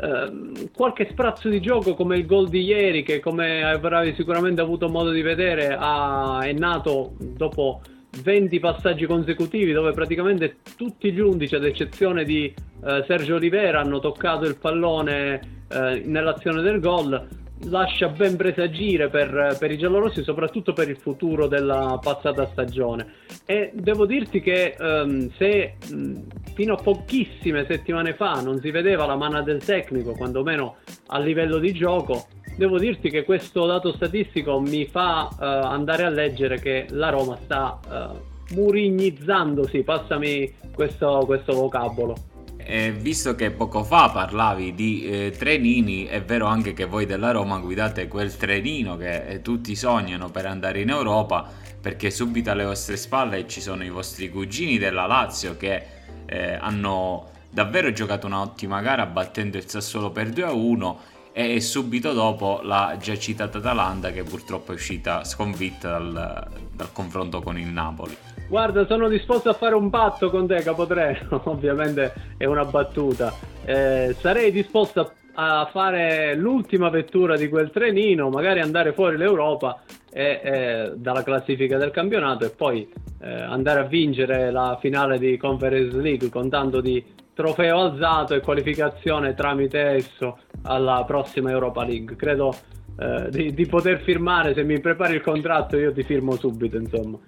eh, 0.00 0.68
qualche 0.74 1.08
sprazzo 1.10 1.48
di 1.48 1.60
gioco 1.60 1.94
come 1.94 2.18
il 2.18 2.26
gol 2.26 2.48
di 2.48 2.62
ieri, 2.62 3.02
che 3.02 3.20
come 3.20 3.64
avrai 3.64 4.14
sicuramente 4.14 4.60
avuto 4.60 4.88
modo 4.88 5.10
di 5.10 5.22
vedere, 5.22 5.76
ha, 5.78 6.40
è 6.42 6.52
nato 6.52 7.14
dopo 7.18 7.80
20 8.22 8.58
passaggi 8.58 9.06
consecutivi 9.06 9.72
dove 9.72 9.92
praticamente 9.92 10.56
tutti 10.76 11.12
gli 11.12 11.20
11 11.20 11.54
ad 11.54 11.64
eccezione 11.64 12.24
di 12.24 12.52
eh, 12.84 13.04
Sergio 13.06 13.36
Olivera 13.36 13.80
hanno 13.80 14.00
toccato 14.00 14.44
il 14.44 14.56
pallone 14.56 15.40
eh, 15.68 16.02
nell'azione 16.04 16.62
del 16.62 16.80
gol 16.80 17.28
lascia 17.64 18.08
ben 18.08 18.36
presagire 18.36 19.08
per, 19.08 19.56
per, 19.58 19.70
i 19.70 19.78
giallorossi, 19.78 20.22
soprattutto 20.22 20.72
per 20.72 20.88
il 20.88 20.96
futuro 20.96 21.46
della 21.46 21.98
passata 22.00 22.46
stagione. 22.46 23.14
E 23.44 23.70
devo 23.74 24.06
dirti 24.06 24.40
che 24.40 24.76
um, 24.78 25.30
se 25.36 25.74
um, 25.90 26.24
fino 26.54 26.74
a 26.74 26.82
pochissime 26.82 27.66
settimane 27.66 28.14
fa 28.14 28.40
non 28.40 28.60
si 28.60 28.70
vedeva 28.70 29.06
la 29.06 29.16
mano 29.16 29.42
del 29.42 29.64
tecnico, 29.64 30.12
quantomeno 30.12 30.76
a 31.08 31.18
livello 31.18 31.58
di 31.58 31.72
gioco, 31.72 32.26
devo 32.56 32.78
dirti 32.78 33.10
che 33.10 33.24
questo 33.24 33.66
dato 33.66 33.92
statistico 33.92 34.60
mi 34.60 34.86
fa 34.86 35.28
uh, 35.30 35.36
andare 35.38 36.04
a 36.04 36.10
leggere 36.10 36.60
che 36.60 36.86
la 36.90 37.10
Roma 37.10 37.36
sta 37.42 37.78
uh, 37.88 38.54
murignizzandosi, 38.54 39.82
passami 39.82 40.52
questo, 40.74 41.22
questo 41.26 41.52
vocabolo 41.54 42.37
eh, 42.70 42.92
visto 42.92 43.34
che 43.34 43.50
poco 43.50 43.82
fa 43.82 44.10
parlavi 44.10 44.74
di 44.74 45.08
eh, 45.08 45.34
trenini, 45.34 46.04
è 46.04 46.22
vero 46.22 46.44
anche 46.44 46.74
che 46.74 46.84
voi 46.84 47.06
della 47.06 47.30
Roma 47.30 47.58
guidate 47.60 48.08
quel 48.08 48.36
trenino 48.36 48.98
che 48.98 49.26
eh, 49.26 49.40
tutti 49.40 49.74
sognano 49.74 50.28
per 50.28 50.44
andare 50.44 50.82
in 50.82 50.90
Europa, 50.90 51.50
perché 51.80 52.10
subito 52.10 52.50
alle 52.50 52.66
vostre 52.66 52.98
spalle 52.98 53.48
ci 53.48 53.62
sono 53.62 53.84
i 53.84 53.88
vostri 53.88 54.28
cugini 54.28 54.76
della 54.76 55.06
Lazio 55.06 55.56
che 55.56 55.82
eh, 56.26 56.58
hanno 56.60 57.30
davvero 57.48 57.90
giocato 57.90 58.26
un'ottima 58.26 58.82
gara 58.82 59.06
battendo 59.06 59.56
il 59.56 59.66
Sassuolo 59.66 60.10
per 60.10 60.28
2-1 60.28 60.96
e 61.32 61.62
subito 61.62 62.12
dopo 62.12 62.60
la 62.62 62.98
già 63.00 63.16
citata 63.16 63.56
Atalanta 63.56 64.12
che 64.12 64.24
purtroppo 64.24 64.72
è 64.72 64.74
uscita 64.74 65.24
sconfitta 65.24 65.92
dal, 65.92 66.46
dal 66.70 66.92
confronto 66.92 67.40
con 67.40 67.58
il 67.58 67.68
Napoli. 67.68 68.14
Guarda, 68.48 68.86
sono 68.86 69.08
disposto 69.08 69.50
a 69.50 69.52
fare 69.52 69.74
un 69.74 69.90
patto 69.90 70.30
con 70.30 70.46
te, 70.46 70.62
Capotreno. 70.62 71.42
Ovviamente 71.50 72.14
è 72.38 72.46
una 72.46 72.64
battuta. 72.64 73.30
Eh, 73.62 74.16
sarei 74.18 74.50
disposto 74.50 75.12
a, 75.34 75.68
fare 75.70 76.34
l'ultima 76.34 76.88
vettura 76.88 77.36
di 77.36 77.50
quel 77.50 77.70
trenino, 77.70 78.30
magari 78.30 78.60
andare 78.60 78.94
fuori 78.94 79.18
l'Europa 79.18 79.82
e, 80.10 80.40
e, 80.42 80.92
dalla 80.96 81.22
classifica 81.22 81.76
del 81.76 81.90
campionato 81.90 82.46
e 82.46 82.50
poi 82.50 82.90
eh, 83.20 83.30
andare 83.30 83.80
a 83.80 83.84
vincere 83.84 84.50
la 84.50 84.78
finale 84.80 85.18
di 85.18 85.36
Conference 85.36 85.98
League 85.98 86.30
con 86.30 86.48
tanto 86.48 86.80
di 86.80 87.04
trofeo 87.34 87.82
alzato 87.82 88.34
e 88.34 88.40
qualificazione 88.40 89.34
tramite 89.34 89.78
esso 89.78 90.38
alla 90.62 91.04
prossima 91.06 91.50
Europa 91.50 91.84
League. 91.84 92.16
Credo 92.16 92.54
eh, 92.98 93.28
di, 93.28 93.52
di 93.52 93.66
poter 93.66 94.00
firmare, 94.00 94.54
se 94.54 94.64
mi 94.64 94.80
prepari 94.80 95.16
il 95.16 95.20
contratto 95.20 95.76
io 95.76 95.92
ti 95.92 96.02
firmo 96.02 96.34
subito, 96.36 96.78
insomma. 96.78 97.18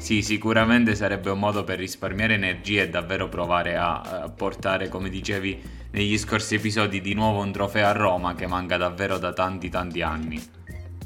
Sì, 0.00 0.22
sicuramente 0.22 0.94
sarebbe 0.94 1.28
un 1.28 1.38
modo 1.38 1.62
per 1.62 1.78
risparmiare 1.78 2.32
energie 2.32 2.84
e 2.84 2.88
davvero 2.88 3.28
provare 3.28 3.76
a, 3.76 4.32
portare, 4.34 4.88
come 4.88 5.10
dicevi 5.10 5.60
negli 5.92 6.16
scorsi 6.16 6.54
episodi, 6.54 7.02
di 7.02 7.12
nuovo 7.12 7.42
un 7.42 7.52
trofeo 7.52 7.86
a 7.86 7.92
Roma 7.92 8.34
che 8.34 8.46
manca 8.46 8.78
davvero 8.78 9.18
da 9.18 9.34
tanti 9.34 9.68
tanti 9.68 10.00
anni. 10.00 10.42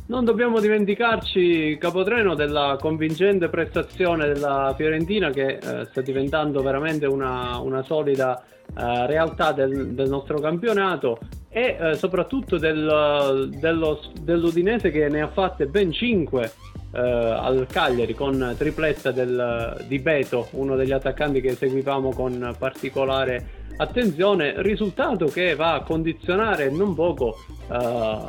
Non 0.07 0.24
dobbiamo 0.24 0.61
dimenticarci, 0.61 1.76
Capotreno, 1.78 2.37
della 2.37 2.78
convincente 2.80 3.48
prestazione 3.48 4.28
della 4.28 4.72
Fiorentina 4.76 5.30
che 5.30 5.59
eh, 5.59 5.87
sta 5.87 6.00
diventando 6.00 6.62
veramente 6.62 7.04
una, 7.07 7.59
una 7.59 7.83
solida 7.83 8.42
eh, 8.42 9.07
realtà 9.07 9.50
del, 9.50 9.88
del, 9.88 10.09
nostro 10.09 10.38
campionato 10.38 11.18
e 11.50 11.76
eh, 11.78 11.94
soprattutto 11.96 12.59
del, 12.59 13.50
dello, 13.59 14.00
dell'Udinese 14.20 14.92
che 14.92 15.09
ne 15.09 15.20
ha 15.20 15.28
fatte 15.28 15.66
ben 15.66 15.90
5 15.90 16.52
eh, 16.94 17.00
al 17.00 17.66
Cagliari 17.70 18.14
con 18.14 18.54
tripletta 18.57 19.11
del, 19.11 19.85
di 19.88 19.98
Beto, 19.98 20.48
uno 20.52 20.76
degli 20.76 20.92
attaccanti 20.92 21.40
che 21.40 21.54
seguivamo 21.54 22.12
con 22.12 22.54
particolare 22.57 23.62
attenzione, 23.76 24.62
risultato 24.62 25.26
che 25.26 25.54
va 25.54 25.74
a 25.74 25.83
condizionare 25.83 26.70
non 26.70 26.94
poco 26.94 27.44
uh, 27.66 27.72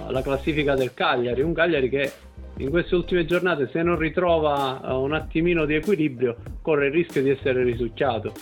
la 0.10 0.21
classifica 0.23 0.73
del 0.73 0.93
Cagliari, 0.93 1.41
un 1.41 1.54
Cagliari 1.54 1.89
che 1.89 2.12
in 2.58 2.69
queste 2.69 2.95
ultime 2.95 3.25
giornate 3.25 3.69
se 3.71 3.84
non 3.84 3.97
ritrova 3.97 4.82
uh, 4.84 4.99
un 4.99 5.13
attimino 5.13 5.65
di 5.65 5.75
equilibrio 5.75 6.36
corre 6.62 6.88
il 6.88 6.93
rischio 6.93 7.21
di 7.21 7.30
essere 7.30 7.63
risucciato. 7.63 8.34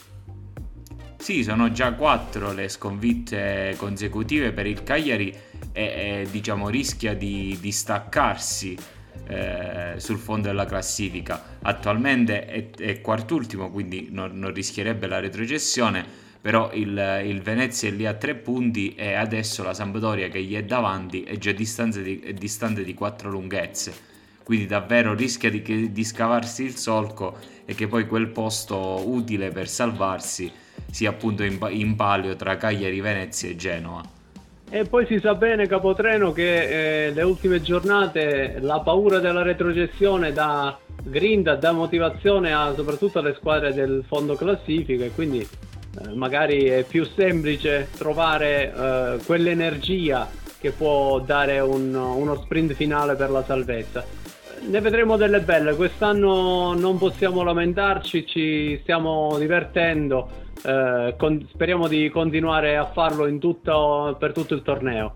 Sì, 1.18 1.44
sono 1.44 1.72
già 1.72 1.94
quattro 1.94 2.54
le 2.54 2.68
sconfitte 2.68 3.76
consecutive 3.78 4.52
per 4.52 4.68
il 4.68 4.84
Cagliari 4.84 5.34
e, 5.72 5.84
e 5.84 6.28
diciamo 6.30 6.70
rischia 6.70 7.14
di, 7.14 7.58
di 7.60 7.72
staccarsi 7.72 8.78
eh, 9.28 9.94
sul 9.98 10.18
fondo 10.18 10.48
della 10.48 10.66
classifica. 10.66 11.58
Attualmente 11.62 12.46
è, 12.46 12.70
è 12.72 13.02
quartultimo, 13.02 13.72
quindi 13.72 14.10
non, 14.12 14.38
non, 14.38 14.54
rischierebbe 14.54 15.08
la 15.08 15.20
retrocessione, 15.20 16.06
però 16.42 16.72
il, 16.74 17.22
il, 17.26 17.42
Venezia 17.42 17.90
è 17.90 17.92
lì 17.92 18.06
a 18.06 18.14
tre 18.14 18.36
punti 18.36 18.96
e 18.96 19.14
adesso 19.14 19.64
la 19.64 19.74
Sampdoria 19.74 20.28
che 20.30 20.42
gli 20.44 20.56
è 20.56 20.64
davanti 20.64 21.24
è 21.24 21.38
già 21.38 21.52
di, 21.52 22.20
è 22.24 22.34
distante 22.34 22.84
di 22.84 22.94
quattro 22.94 23.30
lunghezze. 23.30 24.12
Quindi 24.44 24.66
davvero 24.66 25.14
rischia 25.14 25.50
di, 25.50 25.92
di 25.92 26.04
scavarsi 26.04 26.64
il 26.64 26.76
solco 26.76 27.38
e 27.66 27.74
che 27.76 27.88
poi 27.88 28.08
quel 28.08 28.28
posto 28.28 29.08
utile 29.08 29.52
per 29.52 29.70
salvarsi 29.70 30.52
sia 30.92 31.12
appunto 31.12 31.44
in, 31.44 31.58
in 31.70 31.96
palio 31.96 32.36
tra 32.36 32.58
Cagliari, 32.58 33.00
Venezia 33.00 33.50
e 33.50 33.56
Genova. 33.56 34.13
E 34.76 34.86
poi 34.86 35.06
si 35.06 35.20
sa 35.20 35.36
bene, 35.36 35.68
Capotreno, 35.68 36.32
che 36.32 37.06
eh, 37.06 37.12
le 37.12 37.22
ultime 37.22 37.62
giornate 37.62 38.58
la 38.60 38.80
paura 38.80 39.20
della 39.20 39.44
retrocessione 39.44 40.34
dà 40.34 40.76
grinda, 41.04 41.56
dà 41.56 41.72
motivazione 41.72 42.52
a, 42.52 42.74
soprattutto 42.76 43.20
alle 43.20 43.36
squadre 43.36 43.72
del 43.72 44.04
fondo 44.08 44.34
classifica 44.34 45.06
e 45.06 45.12
quindi 45.12 45.42
eh, 45.42 46.16
magari 46.16 46.64
è 46.64 46.84
più 46.86 47.06
semplice 47.06 47.88
trovare 47.96 48.74
eh, 48.74 49.18
quell'energia 49.24 50.28
che 50.60 50.72
può 50.72 51.20
dare 51.20 51.60
un, 51.60 51.94
uno 51.94 52.36
sprint 52.42 52.74
finale 52.74 53.14
per 53.14 53.30
la 53.30 53.44
salvezza. 53.44 54.04
Ne 54.66 54.80
vedremo 54.80 55.18
delle 55.18 55.42
belle, 55.42 55.76
quest'anno 55.76 56.74
non 56.74 56.98
possiamo 56.98 57.44
lamentarci, 57.44 58.26
ci 58.26 58.80
stiamo 58.82 59.38
divertendo 59.38 60.30
eh, 60.64 61.16
con, 61.18 61.46
speriamo 61.52 61.88
di 61.88 62.10
continuare 62.10 62.78
a 62.78 62.86
farlo 62.86 63.38
tutto, 63.38 64.16
per 64.18 64.32
tutto 64.32 64.54
il 64.54 64.62
torneo. 64.62 65.16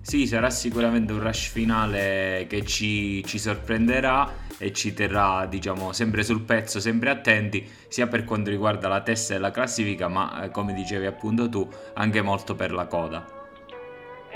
Sì, 0.00 0.26
sarà 0.28 0.50
sicuramente 0.50 1.12
un 1.12 1.20
rush 1.20 1.50
finale 1.50 2.46
che 2.48 2.64
ci, 2.64 3.24
ci, 3.24 3.40
sorprenderà 3.40 4.30
e 4.56 4.72
ci 4.72 4.94
terrà, 4.94 5.46
diciamo, 5.46 5.92
sempre 5.92 6.22
sul 6.22 6.42
pezzo, 6.42 6.78
sempre 6.78 7.10
attenti, 7.10 7.68
sia 7.88 8.06
per 8.06 8.22
quanto 8.22 8.50
riguarda 8.50 8.86
la 8.86 9.00
testa 9.00 9.34
della 9.34 9.50
classifica, 9.50 10.06
ma 10.06 10.44
eh, 10.44 10.50
come 10.52 10.72
dicevi 10.74 11.06
appunto 11.06 11.48
tu, 11.48 11.68
anche 11.94 12.22
molto 12.22 12.54
per 12.54 12.72
la 12.72 12.86
coda. 12.86 13.35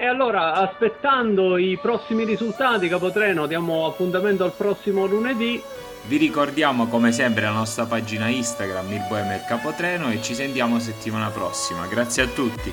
E 0.00 0.06
allora, 0.06 0.54
aspettando 0.54 1.58
i 1.58 1.76
prossimi 1.76 2.24
risultati, 2.24 2.88
Capotreno, 2.88 3.44
diamo 3.44 3.84
appuntamento 3.84 4.44
al 4.44 4.54
prossimo 4.54 5.04
lunedì. 5.04 5.62
Vi 6.06 6.16
ricordiamo 6.16 6.86
come 6.86 7.12
sempre 7.12 7.42
la 7.42 7.50
nostra 7.50 7.84
pagina 7.84 8.28
Instagram 8.28 8.90
Il 8.92 9.04
Boemer 9.06 9.44
Capotreno 9.44 10.10
e 10.10 10.22
ci 10.22 10.34
sentiamo 10.34 10.78
settimana 10.78 11.28
prossima. 11.28 11.86
Grazie 11.86 12.22
a 12.22 12.26
tutti. 12.28 12.72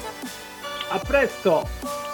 A 0.87 0.99
presto! 0.99 2.06